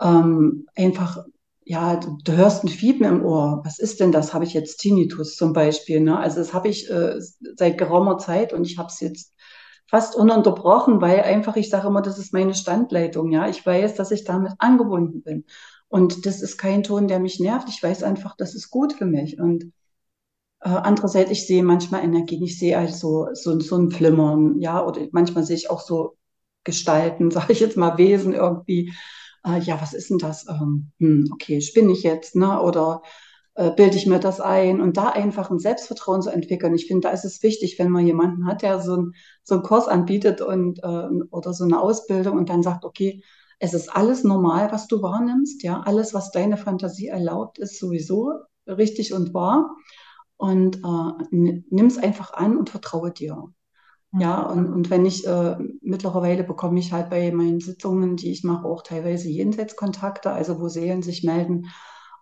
Ähm, 0.00 0.66
einfach, 0.76 1.24
ja, 1.64 1.96
du, 1.96 2.18
du, 2.24 2.32
hörst 2.32 2.64
ein 2.64 2.68
Fiepen 2.68 3.06
im 3.06 3.24
Ohr. 3.24 3.62
Was 3.64 3.78
ist 3.78 4.00
denn 4.00 4.12
das? 4.12 4.34
Habe 4.34 4.44
ich 4.44 4.54
jetzt 4.54 4.78
Tinnitus 4.78 5.36
zum 5.36 5.52
Beispiel? 5.52 6.00
Ne? 6.00 6.18
Also 6.18 6.38
das 6.38 6.52
habe 6.54 6.68
ich 6.68 6.90
äh, 6.90 7.20
seit 7.56 7.78
geraumer 7.78 8.18
Zeit 8.18 8.52
und 8.52 8.66
ich 8.66 8.78
habe 8.78 8.88
es 8.88 9.00
jetzt 9.00 9.34
fast 9.86 10.16
ununterbrochen, 10.16 11.00
weil 11.00 11.20
einfach, 11.20 11.56
ich 11.56 11.70
sage 11.70 11.86
immer, 11.88 12.02
das 12.02 12.18
ist 12.18 12.32
meine 12.32 12.54
Standleitung. 12.54 13.30
Ja, 13.30 13.48
ich 13.48 13.64
weiß, 13.64 13.94
dass 13.94 14.10
ich 14.10 14.24
damit 14.24 14.52
angebunden 14.58 15.22
bin. 15.22 15.44
Und 15.88 16.24
das 16.26 16.40
ist 16.42 16.56
kein 16.56 16.82
Ton, 16.82 17.08
der 17.08 17.20
mich 17.20 17.38
nervt. 17.38 17.68
Ich 17.68 17.82
weiß 17.82 18.02
einfach, 18.02 18.34
das 18.36 18.54
ist 18.54 18.70
gut 18.70 18.94
für 18.94 19.04
mich. 19.04 19.38
Und 19.38 19.64
äh, 20.60 20.68
andererseits, 20.70 21.30
ich 21.30 21.46
sehe 21.46 21.62
manchmal 21.62 22.04
Energien. 22.04 22.42
Ich 22.42 22.58
sehe 22.58 22.78
also 22.78 23.28
so, 23.34 23.60
so 23.60 23.76
ein 23.76 23.90
Flimmern, 23.90 24.58
ja, 24.60 24.84
oder 24.84 25.06
manchmal 25.12 25.44
sehe 25.44 25.56
ich 25.56 25.70
auch 25.70 25.80
so 25.80 26.16
Gestalten, 26.64 27.30
sage 27.32 27.52
ich 27.52 27.60
jetzt 27.60 27.76
mal 27.76 27.98
Wesen 27.98 28.32
irgendwie. 28.32 28.92
Äh, 29.44 29.60
ja, 29.60 29.80
was 29.80 29.92
ist 29.92 30.10
denn 30.10 30.18
das? 30.18 30.46
Ähm, 30.48 30.92
hm, 30.98 31.30
okay, 31.32 31.60
spinne 31.60 31.92
ich 31.92 32.02
jetzt, 32.02 32.36
ne? 32.36 32.60
Oder 32.62 33.02
äh, 33.54 33.70
bilde 33.72 33.96
ich 33.96 34.06
mir 34.06 34.20
das 34.20 34.40
ein? 34.40 34.80
Und 34.80 34.96
da 34.96 35.08
einfach 35.10 35.50
ein 35.50 35.58
Selbstvertrauen 35.58 36.22
zu 36.22 36.30
entwickeln. 36.30 36.74
Ich 36.74 36.86
finde, 36.86 37.08
da 37.08 37.14
ist 37.14 37.24
es 37.24 37.42
wichtig, 37.42 37.78
wenn 37.78 37.90
man 37.90 38.06
jemanden 38.06 38.46
hat, 38.46 38.62
der 38.62 38.80
so, 38.80 38.96
ein, 38.96 39.12
so 39.42 39.56
einen 39.56 39.64
Kurs 39.64 39.88
anbietet 39.88 40.40
und 40.40 40.80
äh, 40.82 41.08
oder 41.30 41.52
so 41.54 41.64
eine 41.64 41.80
Ausbildung 41.80 42.38
und 42.38 42.48
dann 42.48 42.62
sagt, 42.62 42.84
okay, 42.84 43.22
es 43.58 43.74
ist 43.74 43.94
alles 43.94 44.24
normal, 44.24 44.72
was 44.72 44.88
du 44.88 45.02
wahrnimmst, 45.02 45.62
ja, 45.62 45.80
alles, 45.82 46.14
was 46.14 46.32
deine 46.32 46.56
Fantasie 46.56 47.08
erlaubt, 47.08 47.58
ist 47.58 47.78
sowieso 47.78 48.32
richtig 48.66 49.12
und 49.12 49.34
wahr. 49.34 49.76
Und 50.36 50.76
äh, 50.78 51.24
nimm 51.30 51.86
es 51.86 51.98
einfach 51.98 52.32
an 52.34 52.56
und 52.56 52.70
vertraue 52.70 53.12
dir. 53.12 53.52
Ja, 54.14 54.42
und, 54.42 54.70
und 54.70 54.90
wenn 54.90 55.06
ich, 55.06 55.26
äh, 55.26 55.56
mittlerweile 55.80 56.44
bekomme 56.44 56.78
ich 56.78 56.92
halt 56.92 57.08
bei 57.08 57.32
meinen 57.32 57.60
Sitzungen, 57.60 58.16
die 58.16 58.30
ich 58.30 58.44
mache, 58.44 58.66
auch 58.66 58.82
teilweise 58.82 59.28
Jenseitskontakte, 59.28 60.30
also 60.30 60.60
wo 60.60 60.68
Seelen 60.68 61.02
sich 61.02 61.24
melden 61.24 61.68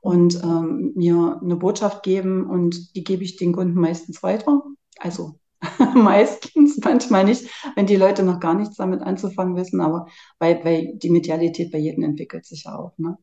und 0.01 0.43
ähm, 0.43 0.93
mir 0.95 1.41
eine 1.43 1.57
Botschaft 1.57 2.05
geben 2.05 2.49
und 2.49 2.95
die 2.95 3.03
gebe 3.03 3.25
ich 3.25 3.37
den 3.37 3.53
Kunden 3.53 3.79
meistens 3.79 4.23
weiter. 4.23 4.63
Also 4.99 5.41
Meistens, 5.95 6.79
manchmal 6.83 7.25
nicht, 7.25 7.47
wenn 7.77 7.87
die 7.87 7.97
Leute 7.97 8.23
noch 8.23 8.41
gar 8.41 8.55
nichts 8.55 8.77
damit 8.77 9.03
anzufangen 9.03 9.57
wissen, 9.57 9.81
aber 9.81 10.07
weil, 10.39 10.65
weil 10.65 10.93
die 10.95 11.11
Medialität 11.11 11.71
bei 11.71 11.79
jedem 11.79 12.05
entwickelt 12.05 12.47
sich 12.47 12.65
ja 12.65 12.77
auch. 12.77 12.97
Ne? 12.97 13.19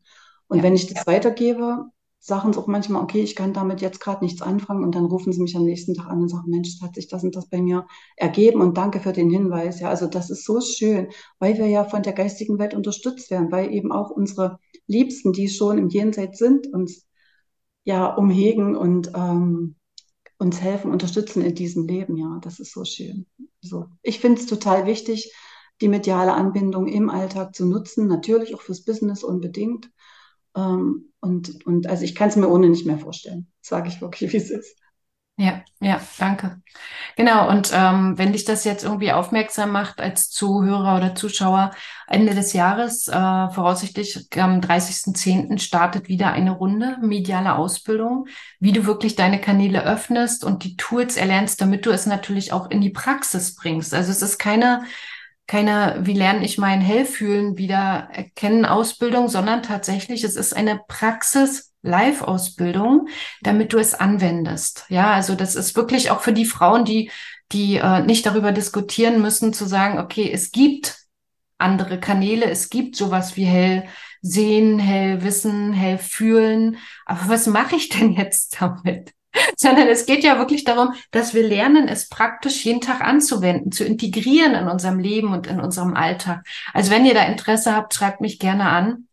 Und 0.47 0.57
ja. 0.57 0.63
wenn 0.63 0.75
ich 0.75 0.87
das 0.87 1.07
weitergebe, 1.07 1.85
sagen 2.19 2.51
sie 2.51 2.59
auch 2.59 2.67
manchmal, 2.67 3.03
okay, 3.03 3.21
ich 3.21 3.35
kann 3.35 3.53
damit 3.53 3.81
jetzt 3.81 3.99
gerade 3.99 4.23
nichts 4.23 4.41
anfangen 4.41 4.83
und 4.83 4.95
dann 4.95 5.05
rufen 5.05 5.31
sie 5.33 5.41
mich 5.41 5.55
am 5.55 5.63
nächsten 5.63 5.93
Tag 5.93 6.07
an 6.07 6.21
und 6.21 6.29
sagen, 6.29 6.49
Mensch, 6.49 6.69
es 6.69 6.81
hat 6.81 6.95
sich 6.95 7.07
das 7.07 7.23
und 7.23 7.35
das 7.35 7.47
bei 7.47 7.61
mir 7.61 7.85
ergeben 8.15 8.61
und 8.61 8.77
danke 8.77 8.99
für 8.99 9.13
den 9.13 9.29
Hinweis. 9.29 9.79
Ja, 9.79 9.89
also 9.89 10.07
das 10.07 10.29
ist 10.29 10.45
so 10.45 10.59
schön, 10.59 11.09
weil 11.39 11.57
wir 11.57 11.67
ja 11.67 11.85
von 11.85 12.03
der 12.03 12.13
geistigen 12.13 12.59
Welt 12.59 12.73
unterstützt 12.73 13.31
werden, 13.31 13.51
weil 13.51 13.73
eben 13.73 13.91
auch 13.91 14.09
unsere 14.09 14.59
Liebsten, 14.87 15.31
die 15.31 15.47
schon 15.47 15.77
im 15.77 15.89
Jenseits 15.89 16.39
sind, 16.39 16.67
uns 16.73 17.05
ja 17.83 18.13
umhegen 18.13 18.75
und 18.75 19.11
ähm, 19.15 19.75
uns 20.39 20.61
helfen, 20.61 20.91
unterstützen 20.91 21.41
in 21.41 21.55
diesem 21.55 21.87
Leben. 21.87 22.17
Ja, 22.17 22.39
das 22.41 22.59
ist 22.59 22.73
so 22.73 22.83
schön. 22.83 23.25
So, 23.61 23.85
ich 24.01 24.19
finde 24.19 24.41
es 24.41 24.47
total 24.47 24.85
wichtig, 24.85 25.33
die 25.81 25.87
mediale 25.87 26.33
Anbindung 26.33 26.87
im 26.87 27.09
Alltag 27.09 27.55
zu 27.55 27.65
nutzen, 27.65 28.07
natürlich 28.07 28.55
auch 28.55 28.61
fürs 28.61 28.83
Business 28.83 29.23
unbedingt. 29.23 29.89
Ähm, 30.57 31.13
und, 31.21 31.65
und 31.65 31.87
also 31.87 32.03
ich 32.03 32.15
kann 32.15 32.29
es 32.29 32.35
mir 32.35 32.49
ohne 32.49 32.69
nicht 32.69 32.85
mehr 32.85 32.97
vorstellen, 32.97 33.47
sage 33.61 33.89
ich 33.89 34.01
wirklich, 34.01 34.33
wie 34.33 34.37
es 34.37 34.49
ist. 34.49 34.75
Ja, 35.39 35.61
ja, 35.79 36.01
danke. 36.17 36.63
Genau, 37.15 37.47
und 37.47 37.69
ähm, 37.71 38.17
wenn 38.17 38.31
dich 38.31 38.43
das 38.43 38.63
jetzt 38.63 38.83
irgendwie 38.83 39.11
aufmerksam 39.11 39.71
macht 39.71 40.01
als 40.01 40.31
Zuhörer 40.31 40.97
oder 40.97 41.13
Zuschauer, 41.13 41.75
Ende 42.07 42.33
des 42.33 42.53
Jahres, 42.53 43.07
äh, 43.07 43.11
voraussichtlich 43.11 44.27
am 44.35 44.61
30.10. 44.61 45.59
startet 45.59 46.07
wieder 46.07 46.31
eine 46.31 46.49
Runde 46.49 46.97
mediale 47.01 47.55
Ausbildung, 47.55 48.25
wie 48.59 48.71
du 48.71 48.87
wirklich 48.87 49.15
deine 49.15 49.39
Kanäle 49.39 49.83
öffnest 49.83 50.43
und 50.43 50.63
die 50.63 50.75
Tools 50.75 51.17
erlernst, 51.17 51.61
damit 51.61 51.85
du 51.85 51.91
es 51.91 52.07
natürlich 52.07 52.51
auch 52.51 52.71
in 52.71 52.81
die 52.81 52.89
Praxis 52.89 53.53
bringst. 53.53 53.93
Also 53.93 54.09
es 54.09 54.23
ist 54.23 54.39
keine 54.39 54.85
keine, 55.47 55.97
wie 56.01 56.13
lerne 56.13 56.45
ich 56.45 56.57
mein 56.57 56.81
Hellfühlen 56.81 57.57
wieder 57.57 58.09
erkennen 58.11 58.65
Ausbildung, 58.65 59.29
sondern 59.29 59.63
tatsächlich, 59.63 60.23
es 60.23 60.35
ist 60.35 60.53
eine 60.53 60.81
Praxis 60.87 61.73
Live-Ausbildung, 61.81 63.07
damit 63.41 63.71
du 63.73 63.77
es 63.77 63.93
anwendest. 63.93 64.85
Ja, 64.89 65.13
also 65.13 65.35
das 65.35 65.55
ist 65.55 65.75
wirklich 65.75 66.11
auch 66.11 66.21
für 66.21 66.33
die 66.33 66.45
Frauen, 66.45 66.85
die, 66.85 67.11
die 67.53 67.77
äh, 67.77 68.01
nicht 68.01 68.25
darüber 68.25 68.51
diskutieren 68.51 69.21
müssen, 69.21 69.53
zu 69.53 69.65
sagen, 69.65 69.99
okay, 69.99 70.29
es 70.31 70.51
gibt 70.51 70.97
andere 71.57 71.99
Kanäle, 71.99 72.45
es 72.49 72.69
gibt 72.69 72.95
sowas 72.95 73.37
wie 73.37 73.45
hell 73.45 73.87
sehen, 74.21 74.79
hell 74.79 75.23
wissen, 75.23 75.73
hell 75.73 75.97
fühlen. 75.97 76.77
Aber 77.05 77.29
was 77.29 77.47
mache 77.47 77.75
ich 77.75 77.89
denn 77.89 78.11
jetzt 78.11 78.57
damit? 78.59 79.13
Sondern 79.57 79.87
es 79.87 80.05
geht 80.05 80.23
ja 80.23 80.37
wirklich 80.37 80.63
darum, 80.63 80.93
dass 81.11 81.33
wir 81.33 81.43
lernen, 81.43 81.87
es 81.87 82.09
praktisch 82.09 82.65
jeden 82.65 82.81
Tag 82.81 83.01
anzuwenden, 83.01 83.71
zu 83.71 83.83
integrieren 83.83 84.55
in 84.55 84.67
unserem 84.67 84.99
Leben 84.99 85.33
und 85.33 85.47
in 85.47 85.59
unserem 85.59 85.95
Alltag. 85.95 86.45
Also 86.73 86.91
wenn 86.91 87.05
ihr 87.05 87.13
da 87.13 87.23
Interesse 87.23 87.75
habt, 87.75 87.93
schreibt 87.93 88.21
mich 88.21 88.39
gerne 88.39 88.65
an. 88.65 89.07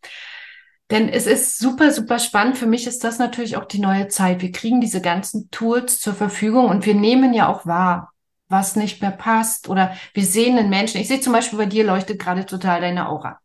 Denn 0.90 1.09
es 1.09 1.26
ist 1.26 1.59
super, 1.59 1.90
super 1.90 2.19
spannend. 2.19 2.59
Für 2.59 2.66
mich 2.66 2.87
ist 2.87 3.04
das 3.04 3.19
natürlich 3.19 3.57
auch 3.57 3.64
die 3.64 3.81
neue 3.81 4.09
Zeit. 4.09 4.43
Wir 4.43 4.52
kriegen 4.52 4.81
diese 4.81 5.00
ganzen 5.00 5.50
Tools 5.50 5.99
zur 6.00 6.14
Verfügung 6.14 6.66
und 6.66 6.85
wir 6.85 6.95
nehmen 6.95 7.33
ja 7.33 7.49
auch 7.49 7.64
wahr, 7.64 8.12
was 8.49 8.76
nicht 8.76 9.00
mehr 9.00 9.11
passt. 9.11 9.69
Oder 9.69 9.97
wir 10.12 10.25
sehen 10.25 10.59
einen 10.59 10.69
Menschen. 10.69 11.00
Ich 11.00 11.09
sehe 11.09 11.21
zum 11.21 11.33
Beispiel 11.33 11.59
bei 11.59 11.66
dir 11.66 11.85
leuchtet 11.85 12.21
gerade 12.21 12.45
total 12.45 12.81
deine 12.81 13.09
Aura. 13.09 13.40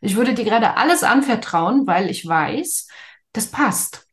Ich 0.00 0.16
würde 0.16 0.34
dir 0.34 0.44
gerade 0.44 0.76
alles 0.76 1.02
anvertrauen, 1.02 1.86
weil 1.86 2.10
ich 2.10 2.26
weiß, 2.26 2.88
das 3.32 3.46
passt. 3.48 4.03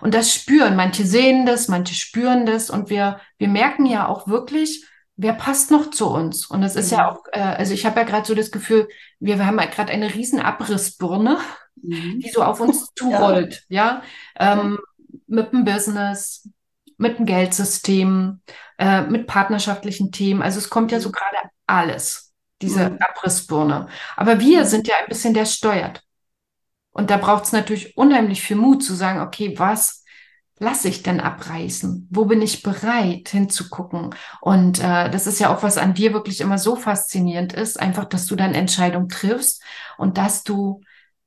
Und 0.00 0.14
das 0.14 0.32
spüren. 0.32 0.76
Manche 0.76 1.04
sehen 1.04 1.46
das, 1.46 1.68
manche 1.68 1.94
spüren 1.94 2.46
das. 2.46 2.70
Und 2.70 2.90
wir, 2.90 3.20
wir 3.38 3.48
merken 3.48 3.86
ja 3.86 4.08
auch 4.08 4.28
wirklich, 4.28 4.86
wer 5.16 5.32
passt 5.34 5.70
noch 5.70 5.90
zu 5.90 6.08
uns? 6.08 6.46
Und 6.46 6.62
es 6.62 6.76
ist 6.76 6.92
mhm. 6.92 6.98
ja 6.98 7.10
auch, 7.10 7.24
äh, 7.32 7.40
also 7.40 7.74
ich 7.74 7.86
habe 7.86 8.00
ja 8.00 8.06
gerade 8.06 8.26
so 8.26 8.34
das 8.34 8.50
Gefühl, 8.50 8.88
wir, 9.20 9.38
wir 9.38 9.46
haben 9.46 9.58
ja 9.58 9.66
gerade 9.66 9.92
eine 9.92 10.14
riesen 10.14 10.40
Abrissbirne 10.40 11.38
mhm. 11.82 12.20
die 12.20 12.30
so 12.30 12.42
auf 12.42 12.60
uns 12.60 12.88
zurollt, 12.96 13.64
ja, 13.68 14.02
ja? 14.38 14.52
Ähm, 14.60 14.78
mit 15.26 15.52
dem 15.52 15.64
Business, 15.64 16.48
mit 16.96 17.18
dem 17.18 17.26
Geldsystem, 17.26 18.40
äh, 18.78 19.02
mit 19.02 19.26
partnerschaftlichen 19.26 20.12
Themen. 20.12 20.42
Also 20.42 20.58
es 20.58 20.70
kommt 20.70 20.92
ja 20.92 21.00
so 21.00 21.08
mhm. 21.08 21.12
gerade 21.12 21.50
alles, 21.66 22.32
diese 22.60 22.90
mhm. 22.90 22.98
Abrissbirne. 23.00 23.88
Aber 24.16 24.40
wir 24.40 24.60
mhm. 24.60 24.66
sind 24.66 24.88
ja 24.88 24.94
ein 25.00 25.08
bisschen 25.08 25.34
der 25.34 25.46
steuert. 25.46 26.02
Und 26.92 27.10
da 27.10 27.16
braucht 27.16 27.44
es 27.44 27.52
natürlich 27.52 27.96
unheimlich 27.96 28.42
viel 28.42 28.56
Mut 28.56 28.84
zu 28.84 28.94
sagen, 28.94 29.20
okay, 29.20 29.58
was 29.58 30.04
lasse 30.58 30.88
ich 30.88 31.02
denn 31.02 31.20
abreißen? 31.20 32.08
Wo 32.10 32.26
bin 32.26 32.40
ich 32.40 32.62
bereit 32.62 33.28
hinzugucken? 33.30 34.14
Und 34.40 34.78
äh, 34.78 35.10
das 35.10 35.26
ist 35.26 35.40
ja 35.40 35.54
auch, 35.54 35.62
was 35.62 35.78
an 35.78 35.94
dir 35.94 36.12
wirklich 36.12 36.40
immer 36.40 36.58
so 36.58 36.76
faszinierend 36.76 37.52
ist, 37.52 37.80
einfach, 37.80 38.04
dass 38.04 38.26
du 38.26 38.36
dann 38.36 38.54
Entscheidungen 38.54 39.08
triffst 39.08 39.62
und 39.98 40.18
dass 40.18 40.44
du 40.44 40.82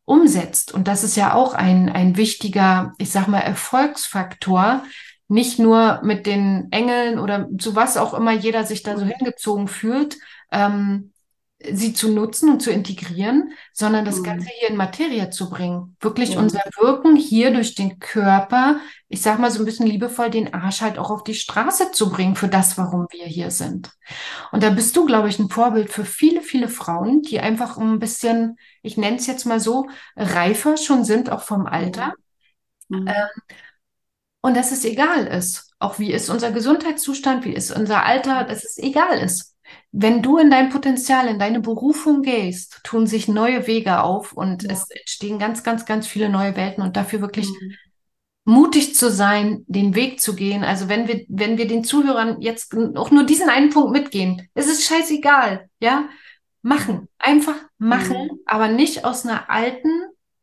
umsetzt. 0.06 0.74
Und 0.74 0.88
das 0.88 1.04
ist 1.04 1.18
ja 1.18 1.34
auch 1.34 1.54
ein, 1.54 1.90
ein 1.90 2.16
wichtiger, 2.16 2.94
ich 2.98 3.12
sag 3.12 3.28
mal, 3.28 3.40
Erfolgsfaktor, 3.40 4.84
nicht 5.28 5.58
nur 5.58 6.02
mit 6.04 6.28
den 6.28 6.68
Engeln 6.72 7.20
oder 7.20 7.50
zu 7.58 7.76
was 7.76 7.98
auch 7.98 8.14
immer 8.14 8.32
jeder 8.32 8.64
sich 8.64 8.84
da 8.84 8.96
so 8.98 9.06
hingezogen 9.06 9.68
fühlt, 9.68 10.18
ähm, 10.52 11.12
sie 11.60 11.94
zu 11.94 12.12
nutzen 12.12 12.50
und 12.50 12.62
zu 12.62 12.70
integrieren, 12.70 13.54
sondern 13.72 14.04
das 14.04 14.20
mhm. 14.20 14.24
Ganze 14.24 14.50
hier 14.60 14.70
in 14.70 14.76
Materie 14.76 15.30
zu 15.30 15.50
bringen. 15.50 15.96
Wirklich 16.02 16.32
ja. 16.32 16.40
unser 16.40 16.62
Wirken 16.78 17.16
hier 17.16 17.52
durch 17.52 17.76
den 17.76 18.00
Körper, 18.00 18.80
ich 19.08 19.22
sag 19.22 19.40
mal 19.40 19.52
so 19.52 19.60
ein 19.60 19.66
bisschen 19.66 19.88
liebevoll, 19.88 20.30
den 20.30 20.54
Arsch 20.54 20.82
halt 20.82 20.98
auch 20.98 21.10
auf 21.10 21.24
die 21.24 21.34
Straße 21.34 21.92
zu 21.92 22.10
bringen 22.10 22.36
für 22.36 22.50
das, 22.50 22.78
warum 22.78 23.08
wir 23.12 23.26
hier 23.26 23.52
sind. 23.52 23.92
Und 24.52 24.64
da 24.64 24.70
bist 24.70 24.96
du, 24.96 25.06
glaube 25.06 25.30
ich, 25.30 25.40
ein 25.40 25.50
Vorbild 25.50 25.90
für 25.90 26.06
viele, 26.06 26.42
viele 26.42 26.68
Frauen, 26.68 27.22
die 27.22 27.40
einfach 27.40 27.78
ein 27.78 28.00
bisschen, 28.00 28.58
ich 28.82 28.98
nenne 28.98 29.18
es 29.18 29.28
jetzt 29.28 29.46
mal 29.46 29.60
so, 29.60 29.88
reifer 30.18 30.76
schon 30.76 31.06
sind, 31.06 31.30
auch 31.30 31.42
vom 31.42 31.68
Alter. 31.68 32.14
Mhm. 32.90 33.08
Ähm, 33.08 33.58
und 34.42 34.58
dass 34.58 34.72
es 34.72 34.86
egal 34.86 35.26
ist. 35.26 35.74
Auch 35.80 36.00
wie 36.00 36.12
ist 36.12 36.30
unser 36.30 36.52
Gesundheitszustand, 36.52 37.46
wie 37.46 37.54
ist 37.54 37.72
unser 37.72 38.06
Alter, 38.06 38.44
dass 38.44 38.64
es 38.64 38.78
egal 38.78 39.20
ist 39.20 39.55
wenn 39.92 40.22
du 40.22 40.38
in 40.38 40.52
dein 40.52 40.70
Potenzial, 40.70 41.28
in 41.28 41.40
deine 41.40 41.60
Berufung 41.60 42.22
gehst, 42.22 42.82
tun 42.84 43.08
sich 43.08 43.28
neue 43.28 43.68
Wege 43.68 44.04
auf 44.04 44.34
und 44.34 44.64
ja. 44.64 44.72
es 44.72 44.90
entstehen 44.90 45.40
ganz, 45.40 45.64
ganz, 45.64 45.86
ganz 45.86 46.08
viele 46.08 46.30
neue 46.30 46.56
Welten 46.56 46.84
und 46.84 46.98
dafür 46.98 47.22
wirklich 47.22 47.48
mhm. 47.48 47.74
mutig 48.44 48.96
zu 48.96 49.10
sein, 49.10 49.64
den 49.68 49.96
Weg 49.96 50.20
zu 50.20 50.36
gehen. 50.36 50.64
Also 50.64 50.90
wenn 50.90 51.08
wir, 51.08 51.26
wenn 51.30 51.58
wir 51.58 51.68
den 51.68 51.84
Zuhörern 51.84 52.42
jetzt 52.42 52.76
auch 52.96 53.12
nur 53.12 53.24
diesen 53.24 53.50
einen 53.50 53.70
Punkt 53.70 53.92
mitgehen, 53.92 54.50
es 54.54 54.68
ist 54.68 54.86
scheißegal, 54.86 55.70
ja, 55.80 56.10
machen, 56.62 57.08
einfach 57.20 57.56
machen, 57.78 58.18
mhm. 58.18 58.40
aber 58.46 58.68
nicht 58.68 59.06
aus 59.06 59.26
einer 59.26 59.50
alten 59.50 59.90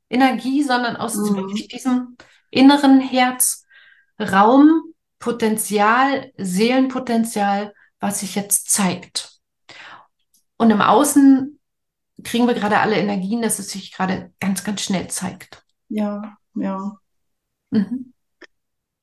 Energie, 0.08 0.62
sondern 0.62 0.96
aus 0.96 1.16
mhm. 1.16 1.54
diesem 1.54 2.16
inneren 2.50 3.00
Herzraum, 3.00 4.82
Potenzial, 5.18 6.32
Seelenpotenzial, 6.36 7.72
was 8.02 8.20
sich 8.20 8.34
jetzt 8.34 8.68
zeigt. 8.68 9.40
Und 10.58 10.70
im 10.70 10.82
Außen 10.82 11.58
kriegen 12.24 12.46
wir 12.46 12.54
gerade 12.54 12.80
alle 12.80 12.96
Energien, 12.96 13.42
dass 13.42 13.58
es 13.60 13.70
sich 13.70 13.92
gerade 13.92 14.32
ganz, 14.40 14.64
ganz 14.64 14.82
schnell 14.82 15.06
zeigt. 15.08 15.64
Ja, 15.88 16.36
ja. 16.54 16.98
Mhm. 17.70 18.12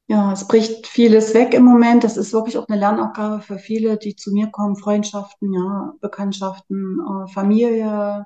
Ja, 0.08 0.34
es 0.34 0.48
bricht 0.48 0.86
vieles 0.88 1.34
weg 1.34 1.53
im 1.53 1.63
Moment. 1.63 2.03
Das 2.03 2.18
ist 2.18 2.34
wirklich 2.34 2.58
auch 2.58 2.68
eine 2.68 2.79
Lernaufgabe 2.79 3.41
für 3.41 3.58
viele, 3.58 3.98
die 3.98 4.15
zu 4.15 4.32
mir 4.34 4.48
kommen. 4.48 4.75
Freundschaften, 4.75 5.53
ja, 5.53 5.94
Bekanntschaften, 6.01 7.00
äh, 7.00 7.32
Familie 7.32 8.25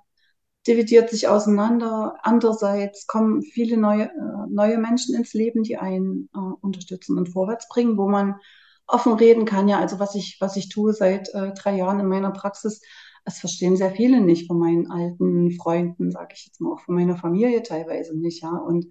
dividiert 0.66 1.10
sich 1.10 1.28
auseinander. 1.28 2.16
Andererseits 2.24 3.06
kommen 3.06 3.44
viele 3.44 3.78
neue, 3.78 4.06
äh, 4.06 4.48
neue 4.50 4.78
Menschen 4.80 5.14
ins 5.16 5.34
Leben, 5.34 5.62
die 5.64 5.78
einen 5.78 6.30
äh, 6.34 6.40
unterstützen 6.40 7.18
und 7.18 7.30
vorwärts 7.30 7.68
bringen, 7.68 7.98
wo 7.98 8.08
man 8.08 8.40
offen 8.88 9.14
reden 9.14 9.46
kann. 9.46 9.68
Ja, 9.68 9.80
also 9.80 10.00
was 10.00 10.16
ich, 10.16 10.38
was 10.40 10.56
ich 10.56 10.70
tue 10.70 10.94
seit 10.94 11.30
äh, 11.34 11.54
drei 11.54 11.76
Jahren 11.76 12.00
in 12.00 12.08
meiner 12.08 12.32
Praxis, 12.32 12.82
das 13.26 13.40
verstehen 13.40 13.78
sehr 13.78 13.92
viele 13.92 14.22
nicht 14.22 14.48
von 14.48 14.60
meinen 14.60 14.92
alten 14.92 15.52
Freunden, 15.52 16.12
sage 16.12 16.34
ich 16.36 16.46
jetzt 16.46 16.60
mal, 16.60 16.74
auch 16.74 16.82
von 16.82 16.96
meiner 16.96 17.16
Familie 17.16 17.64
teilweise 17.64 18.18
nicht, 18.18 18.44
ja. 18.44 18.52
Und, 18.52 18.88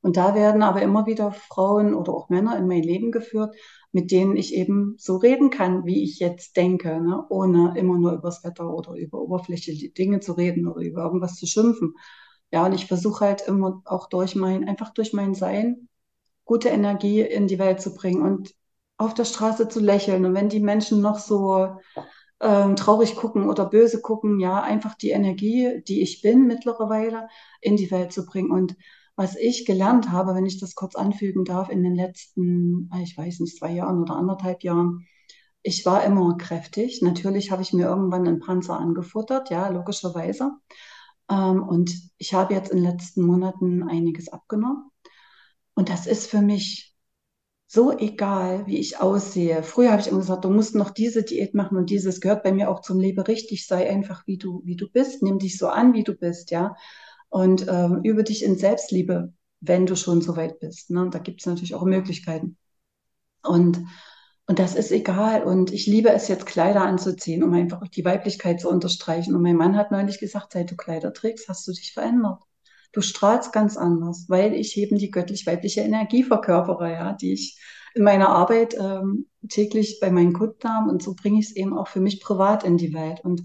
und 0.00 0.16
da 0.16 0.34
werden 0.34 0.62
aber 0.62 0.82
immer 0.82 1.06
wieder 1.06 1.32
Frauen 1.32 1.94
oder 1.94 2.12
auch 2.12 2.28
Männer 2.30 2.56
in 2.58 2.66
mein 2.66 2.82
Leben 2.82 3.12
geführt, 3.12 3.54
mit 3.92 4.10
denen 4.10 4.36
ich 4.36 4.54
eben 4.54 4.96
so 4.98 5.16
reden 5.16 5.50
kann, 5.50 5.84
wie 5.86 6.02
ich 6.02 6.18
jetzt 6.18 6.56
denke, 6.56 7.00
ne? 7.00 7.24
ohne 7.28 7.74
immer 7.78 7.98
nur 7.98 8.12
übers 8.12 8.42
Wetter 8.44 8.68
oder 8.72 8.94
über 8.94 9.20
oberflächliche 9.20 9.90
Dinge 9.90 10.20
zu 10.20 10.32
reden 10.32 10.66
oder 10.66 10.82
über 10.82 11.04
irgendwas 11.04 11.36
zu 11.36 11.46
schimpfen. 11.46 11.94
Ja, 12.50 12.66
und 12.66 12.72
ich 12.74 12.86
versuche 12.86 13.24
halt 13.24 13.42
immer 13.46 13.82
auch 13.84 14.08
durch 14.08 14.34
mein, 14.34 14.68
einfach 14.68 14.92
durch 14.92 15.12
mein 15.12 15.34
Sein 15.34 15.88
gute 16.44 16.68
Energie 16.68 17.20
in 17.20 17.46
die 17.46 17.58
Welt 17.58 17.80
zu 17.80 17.94
bringen 17.94 18.22
und 18.22 18.54
auf 18.96 19.14
der 19.14 19.24
Straße 19.24 19.68
zu 19.68 19.80
lächeln. 19.80 20.24
Und 20.24 20.34
wenn 20.34 20.48
die 20.48 20.60
Menschen 20.60 21.00
noch 21.00 21.18
so 21.18 21.76
ähm, 22.40 22.76
traurig 22.76 23.16
gucken 23.16 23.48
oder 23.48 23.66
böse 23.66 24.00
gucken, 24.00 24.40
ja, 24.40 24.62
einfach 24.62 24.94
die 24.94 25.10
Energie, 25.10 25.82
die 25.86 26.02
ich 26.02 26.22
bin 26.22 26.46
mittlerweile, 26.46 27.28
in 27.60 27.76
die 27.76 27.90
Welt 27.90 28.12
zu 28.12 28.26
bringen. 28.26 28.50
Und 28.50 28.76
was 29.16 29.36
ich 29.36 29.64
gelernt 29.64 30.10
habe, 30.10 30.34
wenn 30.34 30.46
ich 30.46 30.60
das 30.60 30.74
kurz 30.74 30.96
anfügen 30.96 31.44
darf, 31.44 31.68
in 31.68 31.82
den 31.82 31.94
letzten, 31.94 32.88
ah, 32.92 33.00
ich 33.00 33.16
weiß 33.16 33.40
nicht, 33.40 33.56
zwei 33.58 33.72
Jahren 33.72 34.00
oder 34.02 34.16
anderthalb 34.16 34.62
Jahren, 34.62 35.06
ich 35.62 35.86
war 35.86 36.04
immer 36.04 36.36
kräftig. 36.36 37.00
Natürlich 37.02 37.50
habe 37.50 37.62
ich 37.62 37.72
mir 37.72 37.86
irgendwann 37.86 38.26
einen 38.28 38.40
Panzer 38.40 38.78
angefuttert, 38.78 39.50
ja, 39.50 39.68
logischerweise. 39.68 40.52
Ähm, 41.30 41.62
und 41.62 41.94
ich 42.18 42.34
habe 42.34 42.54
jetzt 42.54 42.70
in 42.70 42.78
den 42.82 42.90
letzten 42.90 43.22
Monaten 43.22 43.82
einiges 43.82 44.28
abgenommen. 44.28 44.90
Und 45.74 45.88
das 45.88 46.06
ist 46.06 46.26
für 46.28 46.42
mich 46.42 46.93
so 47.66 47.96
egal, 47.96 48.66
wie 48.66 48.78
ich 48.78 49.00
aussehe. 49.00 49.62
Früher 49.62 49.90
habe 49.90 50.00
ich 50.00 50.08
immer 50.08 50.20
gesagt, 50.20 50.44
du 50.44 50.50
musst 50.50 50.74
noch 50.74 50.90
diese 50.90 51.22
Diät 51.22 51.54
machen 51.54 51.76
und 51.76 51.90
dieses 51.90 52.20
gehört 52.20 52.42
bei 52.42 52.52
mir 52.52 52.70
auch 52.70 52.80
zum 52.80 53.00
Leben 53.00 53.20
richtig. 53.20 53.66
Sei 53.66 53.90
einfach, 53.90 54.26
wie 54.26 54.38
du, 54.38 54.62
wie 54.64 54.76
du 54.76 54.88
bist. 54.88 55.22
Nimm 55.22 55.38
dich 55.38 55.58
so 55.58 55.68
an, 55.68 55.94
wie 55.94 56.04
du 56.04 56.14
bist, 56.14 56.50
ja. 56.50 56.76
Und 57.30 57.66
ähm, 57.68 58.00
übe 58.04 58.22
dich 58.22 58.44
in 58.44 58.56
Selbstliebe, 58.56 59.32
wenn 59.60 59.86
du 59.86 59.96
schon 59.96 60.20
so 60.20 60.36
weit 60.36 60.60
bist. 60.60 60.90
Ne? 60.90 61.08
Da 61.10 61.18
gibt 61.18 61.40
es 61.40 61.46
natürlich 61.46 61.74
auch 61.74 61.84
Möglichkeiten. 61.84 62.56
Und, 63.42 63.80
und 64.46 64.58
das 64.58 64.74
ist 64.76 64.92
egal. 64.92 65.42
Und 65.42 65.72
ich 65.72 65.86
liebe 65.86 66.10
es 66.10 66.28
jetzt, 66.28 66.46
Kleider 66.46 66.82
anzuziehen, 66.82 67.42
um 67.42 67.52
einfach 67.54 67.88
die 67.88 68.04
Weiblichkeit 68.04 68.60
zu 68.60 68.68
unterstreichen. 68.68 69.34
Und 69.34 69.42
mein 69.42 69.56
Mann 69.56 69.76
hat 69.76 69.90
neulich 69.90 70.20
gesagt, 70.20 70.52
seit 70.52 70.70
du 70.70 70.76
Kleider 70.76 71.12
trägst, 71.12 71.48
hast 71.48 71.66
du 71.66 71.72
dich 71.72 71.92
verändert 71.92 72.40
du 72.94 73.00
strahlst 73.00 73.52
ganz 73.52 73.76
anders, 73.76 74.26
weil 74.28 74.54
ich 74.54 74.76
eben 74.78 74.96
die 74.98 75.10
göttlich-weibliche 75.10 75.82
Energie 75.82 76.22
verkörpere, 76.22 76.92
ja, 76.92 77.12
die 77.12 77.32
ich 77.32 77.60
in 77.94 78.04
meiner 78.04 78.28
Arbeit 78.28 78.74
ähm, 78.74 79.26
täglich 79.48 79.98
bei 80.00 80.10
meinen 80.10 80.32
Kunden 80.32 80.68
habe 80.68 80.90
und 80.90 81.02
so 81.02 81.14
bringe 81.14 81.38
ich 81.38 81.46
es 81.46 81.56
eben 81.56 81.76
auch 81.76 81.88
für 81.88 82.00
mich 82.00 82.20
privat 82.20 82.64
in 82.64 82.76
die 82.76 82.94
Welt. 82.94 83.20
Und 83.22 83.42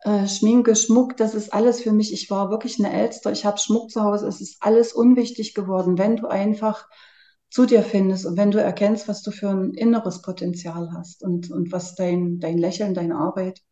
äh, 0.00 0.26
Schminke, 0.28 0.76
Schmuck, 0.76 1.16
das 1.16 1.34
ist 1.34 1.52
alles 1.52 1.82
für 1.82 1.92
mich. 1.92 2.12
Ich 2.12 2.30
war 2.30 2.50
wirklich 2.50 2.78
eine 2.78 2.92
Elster, 2.92 3.32
ich 3.32 3.44
habe 3.44 3.58
Schmuck 3.58 3.90
zu 3.90 4.02
Hause, 4.02 4.26
es 4.26 4.40
ist 4.40 4.58
alles 4.60 4.92
unwichtig 4.92 5.54
geworden, 5.54 5.98
wenn 5.98 6.16
du 6.16 6.26
einfach 6.26 6.88
zu 7.50 7.66
dir 7.66 7.82
findest 7.82 8.26
und 8.26 8.36
wenn 8.36 8.50
du 8.50 8.60
erkennst, 8.60 9.08
was 9.08 9.22
du 9.22 9.30
für 9.30 9.48
ein 9.48 9.74
inneres 9.74 10.22
Potenzial 10.22 10.90
hast 10.92 11.22
und, 11.22 11.50
und 11.50 11.72
was 11.72 11.94
dein, 11.94 12.40
dein 12.40 12.58
Lächeln, 12.58 12.94
deine 12.94 13.16
Arbeit, 13.16 13.62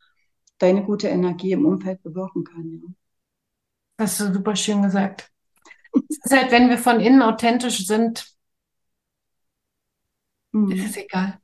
deine 0.58 0.84
gute 0.84 1.08
Energie 1.08 1.52
im 1.52 1.66
Umfeld 1.66 2.02
bewirken 2.02 2.44
kann. 2.44 2.70
Ja. 2.70 3.01
Hast 3.98 4.20
du 4.20 4.32
super 4.32 4.56
schön 4.56 4.82
gesagt. 4.82 5.30
Es 6.08 6.18
ist 6.24 6.32
halt, 6.32 6.50
wenn 6.50 6.70
wir 6.70 6.78
von 6.78 7.00
innen 7.00 7.22
authentisch 7.22 7.86
sind, 7.86 8.26
mhm. 10.52 10.72
ist 10.72 10.90
es 10.90 10.96
egal. 10.96 11.38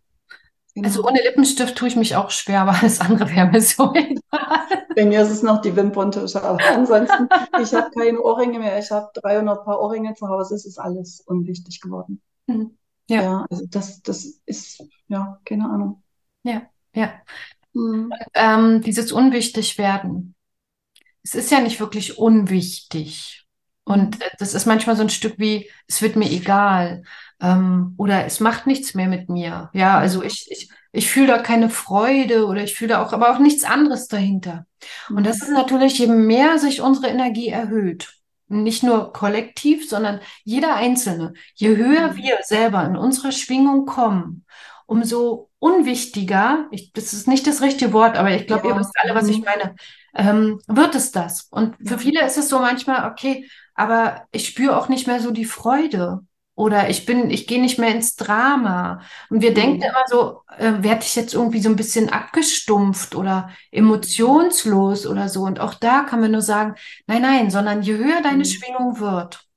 Genau. 0.75 0.89
Also 0.89 1.05
ohne 1.05 1.21
Lippenstift 1.23 1.77
tue 1.77 1.89
ich 1.89 1.97
mich 1.97 2.15
auch 2.15 2.31
schwer, 2.31 2.63
aber 2.63 2.79
alles 2.81 3.01
andere 3.01 3.29
wäre 3.31 3.49
mir 3.49 3.61
so 3.61 3.93
egal. 3.95 4.69
Bei 4.95 5.05
mir 5.05 5.23
ist 5.23 5.31
es 5.31 5.43
noch 5.43 5.61
die 5.61 5.75
Wimperntusche, 5.75 6.43
aber 6.43 6.59
ansonsten, 6.73 7.29
ich 7.61 7.73
habe 7.75 7.91
keine 7.91 8.21
Ohrringe 8.21 8.59
mehr. 8.59 8.79
Ich 8.79 8.91
habe 8.91 9.09
300 9.15 9.65
Paar 9.65 9.81
Ohrringe 9.81 10.15
zu 10.15 10.29
Hause. 10.29 10.55
Es 10.55 10.65
ist 10.65 10.79
alles 10.79 11.21
unwichtig 11.21 11.81
geworden. 11.81 12.23
Mhm. 12.47 12.77
Ja. 13.09 13.23
ja. 13.23 13.47
also 13.51 13.67
das, 13.67 14.03
das 14.03 14.25
ist, 14.47 14.83
ja, 15.09 15.41
keine 15.45 15.69
Ahnung. 15.69 16.03
Ja, 16.45 16.63
ja. 16.95 17.13
Mhm. 17.73 18.13
Und, 18.13 18.15
ähm, 18.35 18.83
dieses 18.83 19.13
Unwichtigwerden 19.13 20.35
es 21.23 21.35
ist 21.35 21.51
ja 21.51 21.61
nicht 21.61 21.81
wirklich 21.81 22.19
unwichtig. 22.19 23.47
Und 23.85 24.19
mhm. 24.19 24.25
das 24.39 24.55
ist 24.55 24.67
manchmal 24.67 24.97
so 24.97 25.03
ein 25.03 25.11
Stück 25.11 25.39
wie, 25.39 25.71
es 25.87 26.03
wird 26.03 26.17
mir 26.17 26.31
egal. 26.31 27.03
Ähm, 27.41 27.95
oder 27.97 28.25
es 28.27 28.41
macht 28.41 28.67
nichts 28.67 28.95
mehr 28.95 29.09
mit 29.09 29.29
mir. 29.29 29.71
Ja, 29.73 29.99
also 29.99 30.23
ich, 30.23 30.47
ich, 30.51 30.71
ich 30.93 31.11
fühle 31.11 31.29
da 31.29 31.39
keine 31.39 31.71
Freude 31.71 32.47
oder 32.47 32.63
ich 32.63 32.75
fühle 32.75 32.91
da 32.91 33.03
auch, 33.03 33.13
aber 33.13 33.33
auch 33.35 33.39
nichts 33.39 33.65
anderes 33.65 34.09
dahinter. 34.09 34.67
Und 35.09 35.27
das 35.27 35.43
ist 35.43 35.51
natürlich, 35.51 35.99
je 35.99 36.07
mehr 36.07 36.59
sich 36.59 36.81
unsere 36.81 37.09
Energie 37.09 37.49
erhöht, 37.49 38.13
nicht 38.49 38.83
nur 38.83 39.13
kollektiv, 39.13 39.89
sondern 39.89 40.21
jeder 40.45 40.75
Einzelne, 40.75 41.35
je 41.55 41.77
höher 41.77 42.13
mhm. 42.13 42.17
wir 42.17 42.39
selber 42.43 42.85
in 42.85 42.97
unserer 42.97 43.33
Schwingung 43.33 43.87
kommen, 43.87 44.45
umso 44.89 45.51
unwichtiger, 45.59 46.67
ich, 46.71 46.93
das 46.93 47.13
ist 47.13 47.29
nicht 47.29 47.47
das 47.47 47.61
richtige 47.61 47.93
Wort, 47.93 48.17
aber 48.17 48.31
ich 48.31 48.47
glaube, 48.47 48.69
ja. 48.69 48.75
ihr 48.75 48.81
wisst 48.81 48.95
alle, 48.97 49.15
was 49.15 49.29
ich 49.29 49.39
mhm. 49.39 49.45
meine, 49.45 49.77
ähm, 50.15 50.61
wird 50.67 50.95
es 50.95 51.13
das. 51.13 51.47
Und 51.51 51.77
für 51.87 51.99
viele 51.99 52.25
ist 52.25 52.39
es 52.39 52.49
so 52.49 52.59
manchmal, 52.59 53.11
okay, 53.11 53.49
aber 53.75 54.27
ich 54.33 54.49
spüre 54.49 54.77
auch 54.79 54.89
nicht 54.89 55.07
mehr 55.07 55.21
so 55.21 55.31
die 55.31 55.45
Freude. 55.45 56.21
Oder 56.55 56.89
ich 56.89 57.07
bin, 57.07 57.31
ich 57.31 57.47
gehe 57.47 57.61
nicht 57.61 57.79
mehr 57.79 57.95
ins 57.95 58.17
Drama. 58.17 59.01
Und 59.29 59.43
wir 59.43 59.51
mhm. 59.51 59.57
denken 59.57 59.83
immer 59.83 60.05
so, 60.09 60.41
äh, 60.57 60.83
werde 60.83 61.03
ich 61.03 61.15
jetzt 61.15 61.35
irgendwie 61.35 61.61
so 61.61 61.69
ein 61.69 61.77
bisschen 61.77 62.09
abgestumpft 62.09 63.15
oder 63.15 63.51
emotionslos 63.71 65.07
oder 65.07 65.29
so. 65.29 65.43
Und 65.43 65.61
auch 65.61 65.75
da 65.75 66.01
kann 66.03 66.21
man 66.21 66.33
nur 66.33 66.43
sagen, 66.43 66.75
nein, 67.07 67.23
nein, 67.23 67.51
sondern 67.51 67.83
je 67.83 67.99
höher 67.99 68.23
deine 68.23 68.39
mhm. 68.39 68.45
Schwingung 68.47 68.99
wird, 68.99 69.48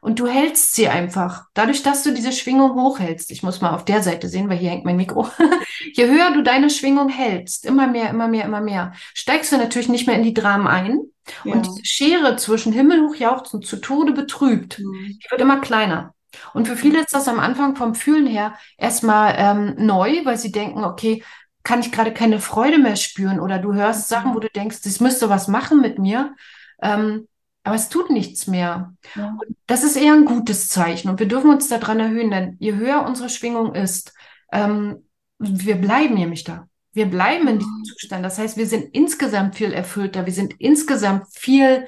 und 0.00 0.18
du 0.18 0.26
hältst 0.26 0.74
sie 0.74 0.88
einfach. 0.88 1.44
Dadurch, 1.54 1.82
dass 1.82 2.02
du 2.02 2.12
diese 2.12 2.32
Schwingung 2.32 2.74
hochhältst, 2.74 3.30
ich 3.30 3.42
muss 3.42 3.60
mal 3.60 3.74
auf 3.74 3.84
der 3.84 4.02
Seite 4.02 4.28
sehen, 4.28 4.48
weil 4.48 4.58
hier 4.58 4.70
hängt 4.70 4.84
mein 4.84 4.96
Mikro. 4.96 5.28
Je 5.94 6.06
höher 6.06 6.32
du 6.32 6.42
deine 6.42 6.70
Schwingung 6.70 7.08
hältst, 7.08 7.64
immer 7.64 7.86
mehr, 7.86 8.10
immer 8.10 8.28
mehr, 8.28 8.44
immer 8.44 8.60
mehr, 8.60 8.92
steigst 9.14 9.52
du 9.52 9.56
natürlich 9.56 9.88
nicht 9.88 10.06
mehr 10.06 10.16
in 10.16 10.22
die 10.22 10.34
Dramen 10.34 10.66
ein. 10.66 11.00
Ja. 11.44 11.54
Und 11.54 11.66
diese 11.66 11.84
Schere 11.84 12.36
zwischen 12.36 12.72
Himmel 12.72 13.08
hochjauchzen 13.08 13.62
zu 13.62 13.78
Tode 13.78 14.12
betrübt, 14.12 14.78
mhm. 14.78 15.18
die 15.22 15.30
wird 15.30 15.40
immer 15.40 15.60
kleiner. 15.60 16.14
Und 16.52 16.68
für 16.68 16.76
viele 16.76 17.00
ist 17.00 17.14
das 17.14 17.28
am 17.28 17.40
Anfang 17.40 17.76
vom 17.76 17.94
Fühlen 17.94 18.26
her 18.26 18.54
erstmal 18.76 19.34
ähm, 19.38 19.74
neu, 19.78 20.24
weil 20.24 20.36
sie 20.36 20.52
denken, 20.52 20.84
okay, 20.84 21.22
kann 21.62 21.80
ich 21.80 21.90
gerade 21.90 22.12
keine 22.12 22.38
Freude 22.40 22.78
mehr 22.78 22.96
spüren 22.96 23.40
oder 23.40 23.58
du 23.58 23.74
hörst 23.74 24.10
mhm. 24.10 24.14
Sachen, 24.14 24.34
wo 24.34 24.38
du 24.38 24.48
denkst, 24.48 24.82
das 24.84 25.00
müsste 25.00 25.28
was 25.28 25.48
machen 25.48 25.80
mit 25.80 25.98
mir. 25.98 26.34
Ähm, 26.80 27.26
aber 27.66 27.74
es 27.74 27.88
tut 27.88 28.10
nichts 28.10 28.46
mehr. 28.46 28.94
Ja. 29.14 29.36
das 29.66 29.82
ist 29.82 29.96
eher 29.96 30.12
ein 30.12 30.24
gutes 30.24 30.68
Zeichen 30.68 31.08
und 31.08 31.18
wir 31.18 31.26
dürfen 31.26 31.50
uns 31.50 31.68
daran 31.68 32.00
erhöhen, 32.00 32.30
denn 32.30 32.56
je 32.60 32.74
höher 32.74 33.04
unsere 33.04 33.28
Schwingung 33.28 33.74
ist, 33.74 34.14
ähm, 34.52 35.04
wir 35.38 35.76
bleiben 35.76 36.14
nämlich 36.14 36.44
da. 36.44 36.68
Wir 36.92 37.06
bleiben 37.06 37.46
in 37.48 37.58
diesem 37.58 37.84
Zustand. 37.84 38.24
Das 38.24 38.38
heißt, 38.38 38.56
wir 38.56 38.66
sind 38.66 38.94
insgesamt 38.94 39.56
viel 39.56 39.72
erfüllter, 39.72 40.24
wir 40.24 40.32
sind 40.32 40.54
insgesamt 40.58 41.26
viel 41.30 41.86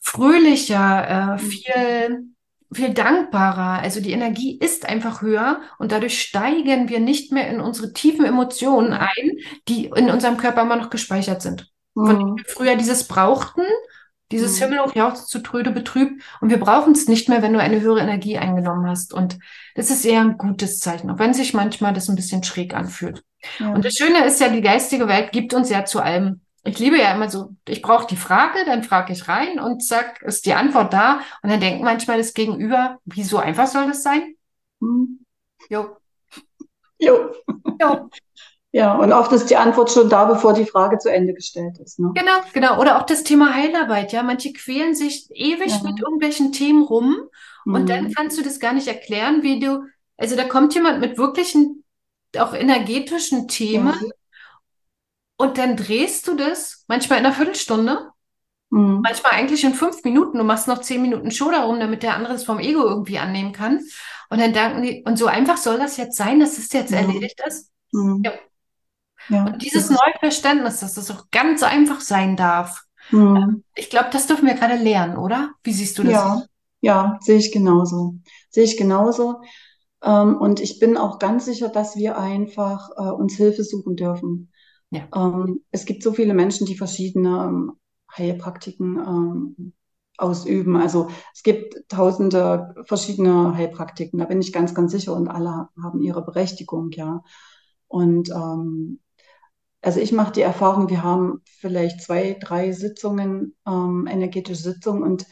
fröhlicher, 0.00 1.08
äh, 1.08 1.32
mhm. 1.34 1.38
viel 1.38 2.32
viel 2.74 2.94
dankbarer. 2.94 3.82
Also 3.82 4.00
die 4.00 4.12
Energie 4.12 4.58
ist 4.58 4.88
einfach 4.88 5.22
höher 5.22 5.60
und 5.78 5.92
dadurch 5.92 6.22
steigen 6.22 6.88
wir 6.88 7.00
nicht 7.00 7.30
mehr 7.30 7.48
in 7.48 7.60
unsere 7.60 7.92
tiefen 7.92 8.24
Emotionen 8.24 8.94
ein, 8.94 9.38
die 9.68 9.86
in 9.86 10.10
unserem 10.10 10.38
Körper 10.38 10.62
immer 10.62 10.76
noch 10.76 10.90
gespeichert 10.90 11.42
sind. 11.42 11.70
Von 11.94 12.18
denen 12.18 12.30
Mhm. 12.30 12.36
wir 12.38 12.44
früher 12.46 12.76
dieses 12.76 13.06
brauchten, 13.06 13.64
dieses 14.32 14.58
Mhm. 14.58 14.64
Himmel 14.64 14.80
hoch 14.80 14.94
jauchzt 14.94 15.28
zu 15.28 15.38
Tröde 15.40 15.70
betrübt 15.70 16.22
und 16.40 16.50
wir 16.50 16.58
brauchen 16.58 16.92
es 16.92 17.08
nicht 17.08 17.28
mehr, 17.28 17.42
wenn 17.42 17.52
du 17.52 17.60
eine 17.60 17.80
höhere 17.80 18.00
Energie 18.00 18.38
eingenommen 18.38 18.86
hast. 18.88 19.14
Und 19.14 19.38
das 19.74 19.90
ist 19.90 20.04
eher 20.04 20.20
ein 20.22 20.38
gutes 20.38 20.80
Zeichen, 20.80 21.10
auch 21.10 21.18
wenn 21.18 21.34
sich 21.34 21.54
manchmal 21.54 21.92
das 21.94 22.08
ein 22.08 22.16
bisschen 22.16 22.42
schräg 22.42 22.74
anfühlt. 22.74 23.22
Ja. 23.58 23.70
Und 23.72 23.84
das 23.84 23.94
Schöne 23.94 24.24
ist 24.24 24.40
ja, 24.40 24.48
die 24.48 24.60
geistige 24.62 25.08
Welt 25.08 25.32
gibt 25.32 25.54
uns 25.54 25.70
ja 25.70 25.84
zu 25.84 26.00
allem. 26.00 26.40
Ich 26.64 26.78
liebe 26.78 26.96
ja 26.98 27.12
immer 27.14 27.28
so, 27.28 27.56
ich 27.66 27.82
brauche 27.82 28.06
die 28.06 28.16
Frage, 28.16 28.64
dann 28.66 28.84
frage 28.84 29.12
ich 29.12 29.26
rein 29.28 29.58
und 29.58 29.84
zack, 29.84 30.22
ist 30.22 30.46
die 30.46 30.54
Antwort 30.54 30.92
da. 30.92 31.20
Und 31.42 31.50
dann 31.50 31.60
denkt 31.60 31.82
manchmal 31.82 32.18
das 32.18 32.34
Gegenüber, 32.34 32.98
wieso 33.04 33.38
einfach 33.38 33.66
soll 33.66 33.86
das 33.88 34.02
sein? 34.02 34.34
Mhm. 34.80 35.24
Jo, 35.68 35.96
Jo. 36.98 37.32
jo, 37.80 38.08
Ja, 38.74 38.94
und 38.96 39.12
oft 39.12 39.30
ist 39.32 39.50
die 39.50 39.56
Antwort 39.56 39.90
schon 39.90 40.08
da, 40.08 40.24
bevor 40.24 40.54
die 40.54 40.64
Frage 40.64 40.96
zu 40.98 41.12
Ende 41.12 41.34
gestellt 41.34 41.78
ist. 41.78 41.98
Ne? 41.98 42.10
genau, 42.14 42.32
genau. 42.54 42.80
Oder 42.80 42.98
auch 42.98 43.02
das 43.06 43.22
Thema 43.22 43.54
Heilarbeit, 43.54 44.12
ja. 44.12 44.22
Manche 44.22 44.52
quälen 44.54 44.94
sich 44.94 45.28
ewig 45.30 45.70
Ja. 45.70 45.82
mit 45.82 46.00
irgendwelchen 46.00 46.52
Themen 46.52 46.82
rum 46.82 47.16
und 47.66 47.88
dann 47.90 48.04
Mhm. 48.04 48.14
kannst 48.14 48.38
du 48.38 48.42
das 48.42 48.58
gar 48.60 48.72
nicht 48.72 48.88
erklären, 48.88 49.42
wie 49.42 49.60
du, 49.60 49.84
also 50.16 50.36
da 50.36 50.44
kommt 50.44 50.74
jemand 50.74 51.00
mit 51.00 51.18
wirklichen, 51.18 51.84
auch 52.38 52.54
energetischen 52.54 53.46
Themen 53.46 53.88
Ja. 54.00 54.08
und 55.36 55.58
dann 55.58 55.76
drehst 55.76 56.26
du 56.28 56.34
das, 56.34 56.84
manchmal 56.88 57.18
in 57.18 57.26
einer 57.26 57.34
Viertelstunde. 57.34 58.08
Mhm. 58.70 59.00
Manchmal 59.02 59.32
eigentlich 59.32 59.64
in 59.64 59.74
fünf 59.74 60.02
Minuten. 60.02 60.38
Du 60.38 60.44
machst 60.44 60.66
noch 60.66 60.80
zehn 60.80 61.02
Minuten 61.02 61.30
Show 61.30 61.50
darum, 61.50 61.78
damit 61.78 62.02
der 62.02 62.16
andere 62.16 62.32
es 62.32 62.44
vom 62.44 62.58
Ego 62.58 62.82
irgendwie 62.84 63.18
annehmen 63.18 63.52
kann. 63.52 63.80
Und 64.30 64.40
dann 64.40 64.54
danken 64.54 64.82
die, 64.82 65.02
und 65.06 65.18
so 65.18 65.26
einfach 65.26 65.58
soll 65.58 65.78
das 65.78 65.98
jetzt 65.98 66.16
sein, 66.16 66.40
dass 66.40 66.56
es 66.56 66.72
jetzt 66.72 66.90
Ja. 66.90 67.00
erledigt 67.00 67.38
ist. 67.46 67.70
Mhm. 67.92 68.22
Ja. 68.24 68.32
Ja, 69.28 69.44
Und 69.44 69.62
dieses 69.62 69.90
neue 69.90 70.14
Verständnis, 70.20 70.80
dass 70.80 70.94
das 70.94 71.10
auch 71.10 71.30
ganz 71.30 71.62
einfach 71.62 72.00
sein 72.00 72.36
darf. 72.36 72.82
Mhm. 73.10 73.64
Ich 73.74 73.90
glaube, 73.90 74.08
das 74.12 74.26
dürfen 74.26 74.46
wir 74.46 74.54
gerade 74.54 74.76
lernen, 74.76 75.16
oder? 75.16 75.52
Wie 75.62 75.72
siehst 75.72 75.98
du 75.98 76.02
das? 76.02 76.12
Ja, 76.12 76.42
ja, 76.80 77.18
sehe 77.20 77.38
ich 77.38 77.52
genauso. 77.52 78.16
Sehe 78.50 78.64
ich 78.64 78.76
genauso. 78.76 79.40
Ähm, 80.02 80.36
und 80.36 80.60
ich 80.60 80.78
bin 80.78 80.96
auch 80.96 81.18
ganz 81.18 81.44
sicher, 81.44 81.68
dass 81.68 81.96
wir 81.96 82.18
einfach 82.18 82.90
äh, 82.96 83.10
uns 83.10 83.36
Hilfe 83.36 83.64
suchen 83.64 83.96
dürfen. 83.96 84.52
Ja. 84.90 85.08
Ähm, 85.14 85.62
es 85.70 85.84
gibt 85.84 86.02
so 86.02 86.12
viele 86.12 86.34
Menschen, 86.34 86.66
die 86.66 86.76
verschiedene 86.76 87.72
Heilpraktiken 88.16 89.72
ausüben. 90.18 90.76
Also 90.76 91.08
es 91.34 91.42
gibt 91.42 91.88
tausende 91.88 92.74
verschiedene 92.84 93.54
Heilpraktiken, 93.54 94.18
da 94.18 94.26
bin 94.26 94.40
ich 94.40 94.52
ganz, 94.52 94.74
ganz 94.74 94.92
sicher 94.92 95.14
und 95.14 95.28
alle 95.28 95.68
haben 95.82 96.00
ihre 96.02 96.24
Berechtigung, 96.24 96.90
ja. 96.92 97.22
Und 97.88 98.30
ähm, 98.30 99.00
also 99.82 100.00
ich 100.00 100.12
mache 100.12 100.32
die 100.32 100.42
Erfahrung, 100.42 100.88
wir 100.88 101.02
haben 101.02 101.42
vielleicht 101.44 102.00
zwei, 102.02 102.38
drei 102.40 102.72
Sitzungen, 102.72 103.56
ähm, 103.66 104.06
energetische 104.08 104.62
Sitzungen 104.62 105.02
und 105.02 105.26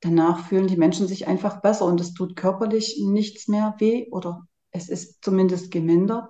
danach 0.00 0.46
fühlen 0.48 0.66
die 0.66 0.76
Menschen 0.76 1.06
sich 1.06 1.26
einfach 1.28 1.62
besser 1.62 1.86
und 1.86 2.00
es 2.00 2.12
tut 2.14 2.36
körperlich 2.36 3.00
nichts 3.04 3.48
mehr 3.48 3.74
weh 3.78 4.08
oder 4.10 4.46
es 4.70 4.88
ist 4.88 5.24
zumindest 5.24 5.70
gemindert. 5.70 6.28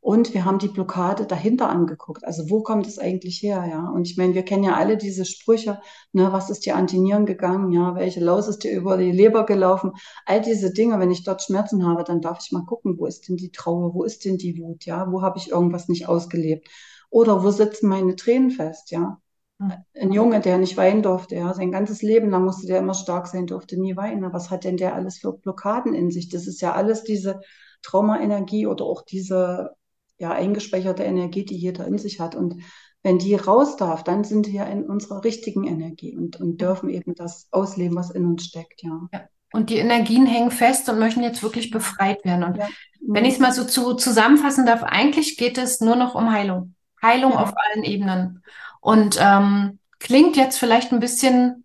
Und 0.00 0.34
wir 0.34 0.44
haben 0.44 0.60
die 0.60 0.68
Blockade 0.68 1.26
dahinter 1.26 1.68
angeguckt. 1.68 2.24
Also 2.24 2.48
wo 2.48 2.62
kommt 2.62 2.86
es 2.86 2.98
eigentlich 2.98 3.42
her, 3.42 3.66
ja? 3.68 3.88
Und 3.88 4.06
ich 4.08 4.16
meine, 4.16 4.34
wir 4.34 4.44
kennen 4.44 4.62
ja 4.62 4.76
alle 4.76 4.96
diese 4.96 5.24
Sprüche, 5.24 5.80
ne, 6.12 6.32
was 6.32 6.48
ist 6.48 6.64
dir 6.64 6.76
an 6.76 6.86
die 6.86 6.98
Nieren 7.00 7.26
gegangen, 7.26 7.72
ja, 7.72 7.94
welche 7.96 8.20
Laus 8.20 8.46
ist 8.46 8.62
dir 8.62 8.70
über 8.70 8.96
die 8.98 9.10
Leber 9.10 9.44
gelaufen? 9.46 9.92
All 10.24 10.40
diese 10.40 10.72
Dinge, 10.72 11.00
wenn 11.00 11.10
ich 11.10 11.24
dort 11.24 11.42
Schmerzen 11.42 11.84
habe, 11.84 12.04
dann 12.04 12.20
darf 12.20 12.38
ich 12.40 12.52
mal 12.52 12.64
gucken, 12.64 12.98
wo 12.98 13.06
ist 13.06 13.28
denn 13.28 13.36
die 13.36 13.50
Trauer, 13.50 13.94
wo 13.94 14.04
ist 14.04 14.24
denn 14.24 14.38
die 14.38 14.56
Wut, 14.58 14.84
ja? 14.86 15.10
Wo 15.10 15.22
habe 15.22 15.38
ich 15.38 15.50
irgendwas 15.50 15.88
nicht 15.88 16.06
ausgelebt? 16.08 16.68
Oder 17.16 17.42
wo 17.42 17.50
sitzen 17.50 17.88
meine 17.88 18.14
Tränen 18.14 18.50
fest, 18.50 18.90
ja? 18.90 19.18
Ein 19.58 20.12
Junge, 20.12 20.40
der 20.40 20.58
nicht 20.58 20.76
weinen 20.76 21.02
durfte, 21.02 21.36
ja, 21.36 21.54
sein 21.54 21.72
ganzes 21.72 22.02
Leben 22.02 22.28
lang 22.28 22.44
musste 22.44 22.66
der 22.66 22.78
immer 22.80 22.92
stark 22.92 23.26
sein, 23.26 23.46
durfte 23.46 23.80
nie 23.80 23.96
weinen. 23.96 24.34
Was 24.34 24.50
hat 24.50 24.64
denn 24.64 24.76
der 24.76 24.94
alles 24.94 25.16
für 25.16 25.32
Blockaden 25.32 25.94
in 25.94 26.10
sich? 26.10 26.28
Das 26.28 26.46
ist 26.46 26.60
ja 26.60 26.74
alles 26.74 27.04
diese 27.04 27.40
Traumaenergie 27.80 28.66
oder 28.66 28.84
auch 28.84 29.00
diese 29.00 29.70
ja 30.18 30.32
eingespeicherte 30.32 31.04
Energie, 31.04 31.46
die 31.46 31.56
jeder 31.56 31.86
in 31.86 31.96
sich 31.96 32.20
hat. 32.20 32.34
Und 32.34 32.56
wenn 33.02 33.16
die 33.18 33.34
raus 33.34 33.76
darf, 33.78 34.04
dann 34.04 34.22
sind 34.24 34.48
wir 34.48 34.66
in 34.66 34.84
unserer 34.84 35.24
richtigen 35.24 35.64
Energie 35.64 36.14
und, 36.18 36.38
und 36.38 36.60
dürfen 36.60 36.90
eben 36.90 37.14
das 37.14 37.48
ausleben, 37.50 37.96
was 37.96 38.10
in 38.10 38.26
uns 38.26 38.44
steckt, 38.44 38.82
ja. 38.82 39.08
Und 39.54 39.70
die 39.70 39.78
Energien 39.78 40.26
hängen 40.26 40.50
fest 40.50 40.86
und 40.90 40.98
möchten 40.98 41.22
jetzt 41.22 41.42
wirklich 41.42 41.70
befreit 41.70 42.22
werden. 42.26 42.44
Und 42.44 42.58
Ja. 42.58 42.68
wenn 43.00 43.24
ich 43.24 43.34
es 43.34 43.40
mal 43.40 43.52
so 43.52 43.64
zu, 43.64 43.94
zusammenfassen 43.94 44.66
darf, 44.66 44.82
eigentlich 44.82 45.38
geht 45.38 45.56
es 45.56 45.80
nur 45.80 45.96
noch 45.96 46.14
um 46.14 46.30
Heilung. 46.30 46.74
Heilung 47.02 47.32
auf 47.32 47.52
allen 47.56 47.84
Ebenen. 47.84 48.42
Und 48.80 49.18
ähm, 49.20 49.78
klingt 49.98 50.36
jetzt 50.36 50.58
vielleicht 50.58 50.92
ein 50.92 51.00
bisschen, 51.00 51.64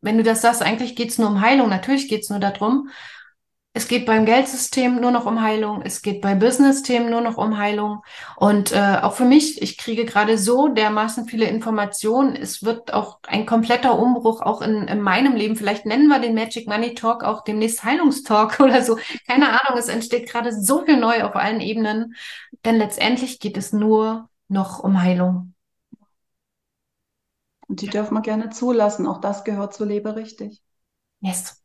wenn 0.00 0.16
du 0.16 0.22
das 0.22 0.42
sagst, 0.42 0.62
eigentlich 0.62 0.96
geht 0.96 1.10
es 1.10 1.18
nur 1.18 1.28
um 1.28 1.40
Heilung. 1.40 1.68
Natürlich 1.68 2.08
geht 2.08 2.22
es 2.22 2.30
nur 2.30 2.38
darum. 2.38 2.88
Es 3.74 3.86
geht 3.86 4.06
beim 4.06 4.24
Geldsystem 4.24 5.00
nur 5.00 5.12
noch 5.12 5.24
um 5.24 5.40
Heilung. 5.40 5.82
Es 5.82 6.02
geht 6.02 6.20
bei 6.20 6.34
Business-Themen 6.34 7.10
nur 7.10 7.20
noch 7.20 7.36
um 7.36 7.58
Heilung. 7.58 8.02
Und 8.36 8.72
äh, 8.72 8.98
auch 9.02 9.12
für 9.12 9.24
mich, 9.24 9.62
ich 9.62 9.78
kriege 9.78 10.04
gerade 10.04 10.36
so 10.36 10.66
dermaßen 10.68 11.26
viele 11.28 11.46
Informationen. 11.46 12.34
Es 12.34 12.64
wird 12.64 12.92
auch 12.92 13.20
ein 13.28 13.46
kompletter 13.46 13.96
Umbruch 13.96 14.40
auch 14.42 14.62
in, 14.62 14.88
in 14.88 15.00
meinem 15.00 15.36
Leben. 15.36 15.54
Vielleicht 15.54 15.86
nennen 15.86 16.08
wir 16.08 16.18
den 16.18 16.34
Magic 16.34 16.66
Money 16.66 16.94
Talk 16.94 17.22
auch 17.22 17.44
demnächst 17.44 17.84
Heilungstalk 17.84 18.58
oder 18.60 18.82
so. 18.82 18.98
Keine 19.28 19.48
Ahnung. 19.48 19.78
Es 19.78 19.88
entsteht 19.88 20.28
gerade 20.28 20.52
so 20.52 20.84
viel 20.84 20.96
neu 20.96 21.22
auf 21.22 21.36
allen 21.36 21.60
Ebenen. 21.60 22.16
Denn 22.64 22.76
letztendlich 22.78 23.38
geht 23.38 23.56
es 23.56 23.72
nur 23.72 24.28
noch 24.48 24.80
um 24.80 25.00
Heilung. 25.02 25.54
Und 27.68 27.82
die 27.82 27.88
dürfen 27.88 28.14
wir 28.14 28.22
gerne 28.22 28.50
zulassen. 28.50 29.06
Auch 29.06 29.20
das 29.20 29.44
gehört 29.44 29.74
zu 29.74 29.84
Lebe 29.84 30.16
richtig. 30.16 30.62
Yes. 31.20 31.62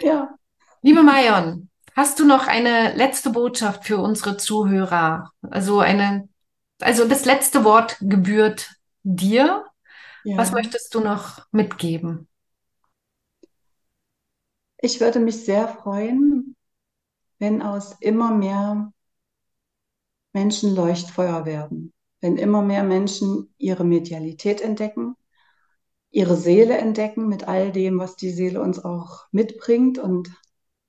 Ja. 0.00 0.39
Liebe 0.82 1.02
Marion, 1.02 1.68
hast 1.94 2.18
du 2.20 2.24
noch 2.24 2.46
eine 2.46 2.94
letzte 2.94 3.28
Botschaft 3.28 3.84
für 3.84 3.98
unsere 3.98 4.38
Zuhörer? 4.38 5.30
Also 5.42 5.80
eine, 5.80 6.26
also 6.80 7.06
das 7.06 7.26
letzte 7.26 7.64
Wort 7.64 7.98
gebührt 8.00 8.70
dir. 9.02 9.66
Ja. 10.24 10.38
Was 10.38 10.52
möchtest 10.52 10.94
du 10.94 11.00
noch 11.00 11.46
mitgeben? 11.52 12.28
Ich 14.78 15.00
würde 15.00 15.20
mich 15.20 15.44
sehr 15.44 15.68
freuen, 15.68 16.56
wenn 17.38 17.60
aus 17.60 17.96
immer 18.00 18.32
mehr 18.32 18.90
Menschen 20.32 20.74
Leuchtfeuer 20.74 21.44
werden, 21.44 21.92
wenn 22.22 22.38
immer 22.38 22.62
mehr 22.62 22.84
Menschen 22.84 23.52
ihre 23.58 23.84
Medialität 23.84 24.62
entdecken, 24.62 25.14
ihre 26.10 26.36
Seele 26.36 26.78
entdecken 26.78 27.28
mit 27.28 27.48
all 27.48 27.70
dem, 27.70 27.98
was 27.98 28.16
die 28.16 28.30
Seele 28.30 28.62
uns 28.62 28.82
auch 28.82 29.26
mitbringt 29.30 29.98
und 29.98 30.30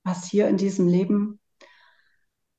was 0.03 0.25
hier 0.25 0.47
in 0.47 0.57
diesem 0.57 0.87
Leben 0.87 1.39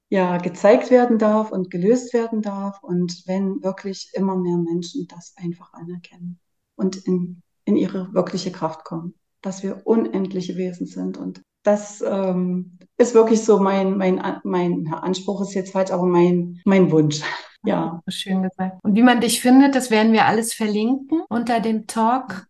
ja 0.09 0.37
gezeigt 0.37 0.91
werden 0.91 1.19
darf 1.19 1.51
und 1.53 1.71
gelöst 1.71 2.13
werden 2.13 2.43
darf 2.43 2.83
und 2.83 3.23
wenn 3.27 3.63
wirklich 3.63 4.11
immer 4.13 4.37
mehr 4.37 4.59
Menschen 4.59 5.07
das 5.09 5.35
einfach 5.37 5.73
anerkennen 5.73 6.39
und 6.77 6.97
in, 6.97 7.43
in 7.65 7.77
ihre 7.77 8.13
wirkliche 8.13 8.53
Kraft 8.53 8.85
kommen, 8.85 9.15
dass 9.41 9.63
wir 9.63 9.87
unendliche 9.87 10.57
Wesen 10.57 10.87
sind 10.87 11.17
und 11.17 11.43
das 11.63 12.03
ähm, 12.07 12.79
ist 12.97 13.15
wirklich 13.15 13.45
so 13.45 13.59
mein, 13.59 13.97
mein, 13.97 14.21
mein 14.45 14.85
ja, 14.85 14.99
Anspruch 14.99 15.43
ist 15.43 15.55
jetzt 15.55 15.73
falsch, 15.73 15.91
aber 15.91 16.07
mein, 16.07 16.61
mein 16.65 16.91
Wunsch. 16.91 17.23
Ja. 17.65 18.03
Schön 18.09 18.43
gesagt. 18.43 18.81
Und 18.83 18.97
wie 18.97 19.05
man 19.05 19.21
dich 19.21 19.41
findet, 19.41 19.77
das 19.77 19.93
werden 19.93 20.13
wir 20.13 20.27
alles 20.27 20.53
verlinken 20.53 21.23
unter 21.29 21.61
dem 21.61 21.87
Talk. 21.87 22.49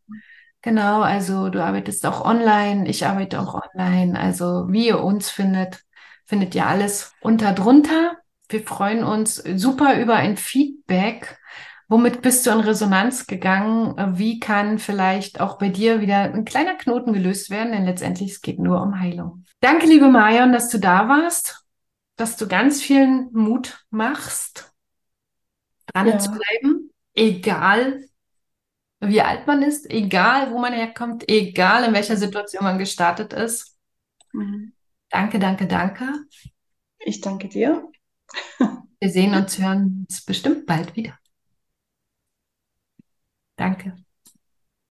Genau, 0.62 1.03
also 1.03 1.48
du 1.48 1.62
arbeitest 1.62 2.07
auch 2.07 2.25
online, 2.25 2.88
ich 2.88 3.05
arbeite 3.05 3.40
auch 3.40 3.61
online. 3.75 4.18
Also 4.18 4.66
wie 4.68 4.87
ihr 4.87 5.03
uns 5.03 5.29
findet, 5.29 5.83
findet 6.25 6.55
ihr 6.55 6.66
alles 6.66 7.12
unter 7.20 7.53
drunter. 7.53 8.16
Wir 8.48 8.62
freuen 8.62 9.03
uns 9.03 9.37
super 9.37 10.01
über 10.01 10.14
ein 10.14 10.37
Feedback. 10.37 11.38
Womit 11.88 12.22
bist 12.22 12.46
du 12.46 12.51
in 12.51 12.61
Resonanz 12.61 13.27
gegangen? 13.27 14.16
Wie 14.16 14.38
kann 14.38 14.79
vielleicht 14.79 15.40
auch 15.40 15.59
bei 15.59 15.68
dir 15.68 16.01
wieder 16.01 16.20
ein 16.20 16.44
kleiner 16.44 16.75
Knoten 16.75 17.12
gelöst 17.12 17.51
werden? 17.51 17.72
Denn 17.72 17.85
letztendlich 17.85 18.31
es 18.31 18.40
geht 18.40 18.59
nur 18.59 18.81
um 18.81 18.98
Heilung. 19.01 19.44
Danke, 19.61 19.87
liebe 19.87 20.09
Marion, 20.09 20.53
dass 20.53 20.68
du 20.68 20.79
da 20.79 21.09
warst, 21.09 21.64
dass 22.16 22.37
du 22.37 22.46
ganz 22.46 22.81
vielen 22.81 23.31
Mut 23.33 23.85
machst, 23.90 24.72
dran 25.92 26.07
Ja. 26.07 26.18
zu 26.18 26.31
bleiben, 26.31 26.90
egal 27.14 28.05
wie 29.02 29.20
alt 29.20 29.46
man 29.46 29.62
ist, 29.62 29.90
egal 29.90 30.52
wo 30.52 30.58
man 30.58 30.72
herkommt, 30.72 31.28
egal 31.28 31.84
in 31.84 31.92
welcher 31.92 32.16
Situation 32.16 32.64
man 32.64 32.78
gestartet 32.78 33.32
ist. 33.32 33.76
Mhm. 34.32 34.72
Danke, 35.10 35.38
danke, 35.38 35.66
danke. 35.66 36.06
Ich 36.98 37.20
danke 37.20 37.48
dir. 37.48 37.88
Wir 39.00 39.10
sehen 39.10 39.34
uns, 39.34 39.58
hören 39.58 40.06
uns 40.08 40.24
bestimmt 40.24 40.64
bald 40.66 40.94
wieder. 40.94 41.18
Danke. 43.56 44.01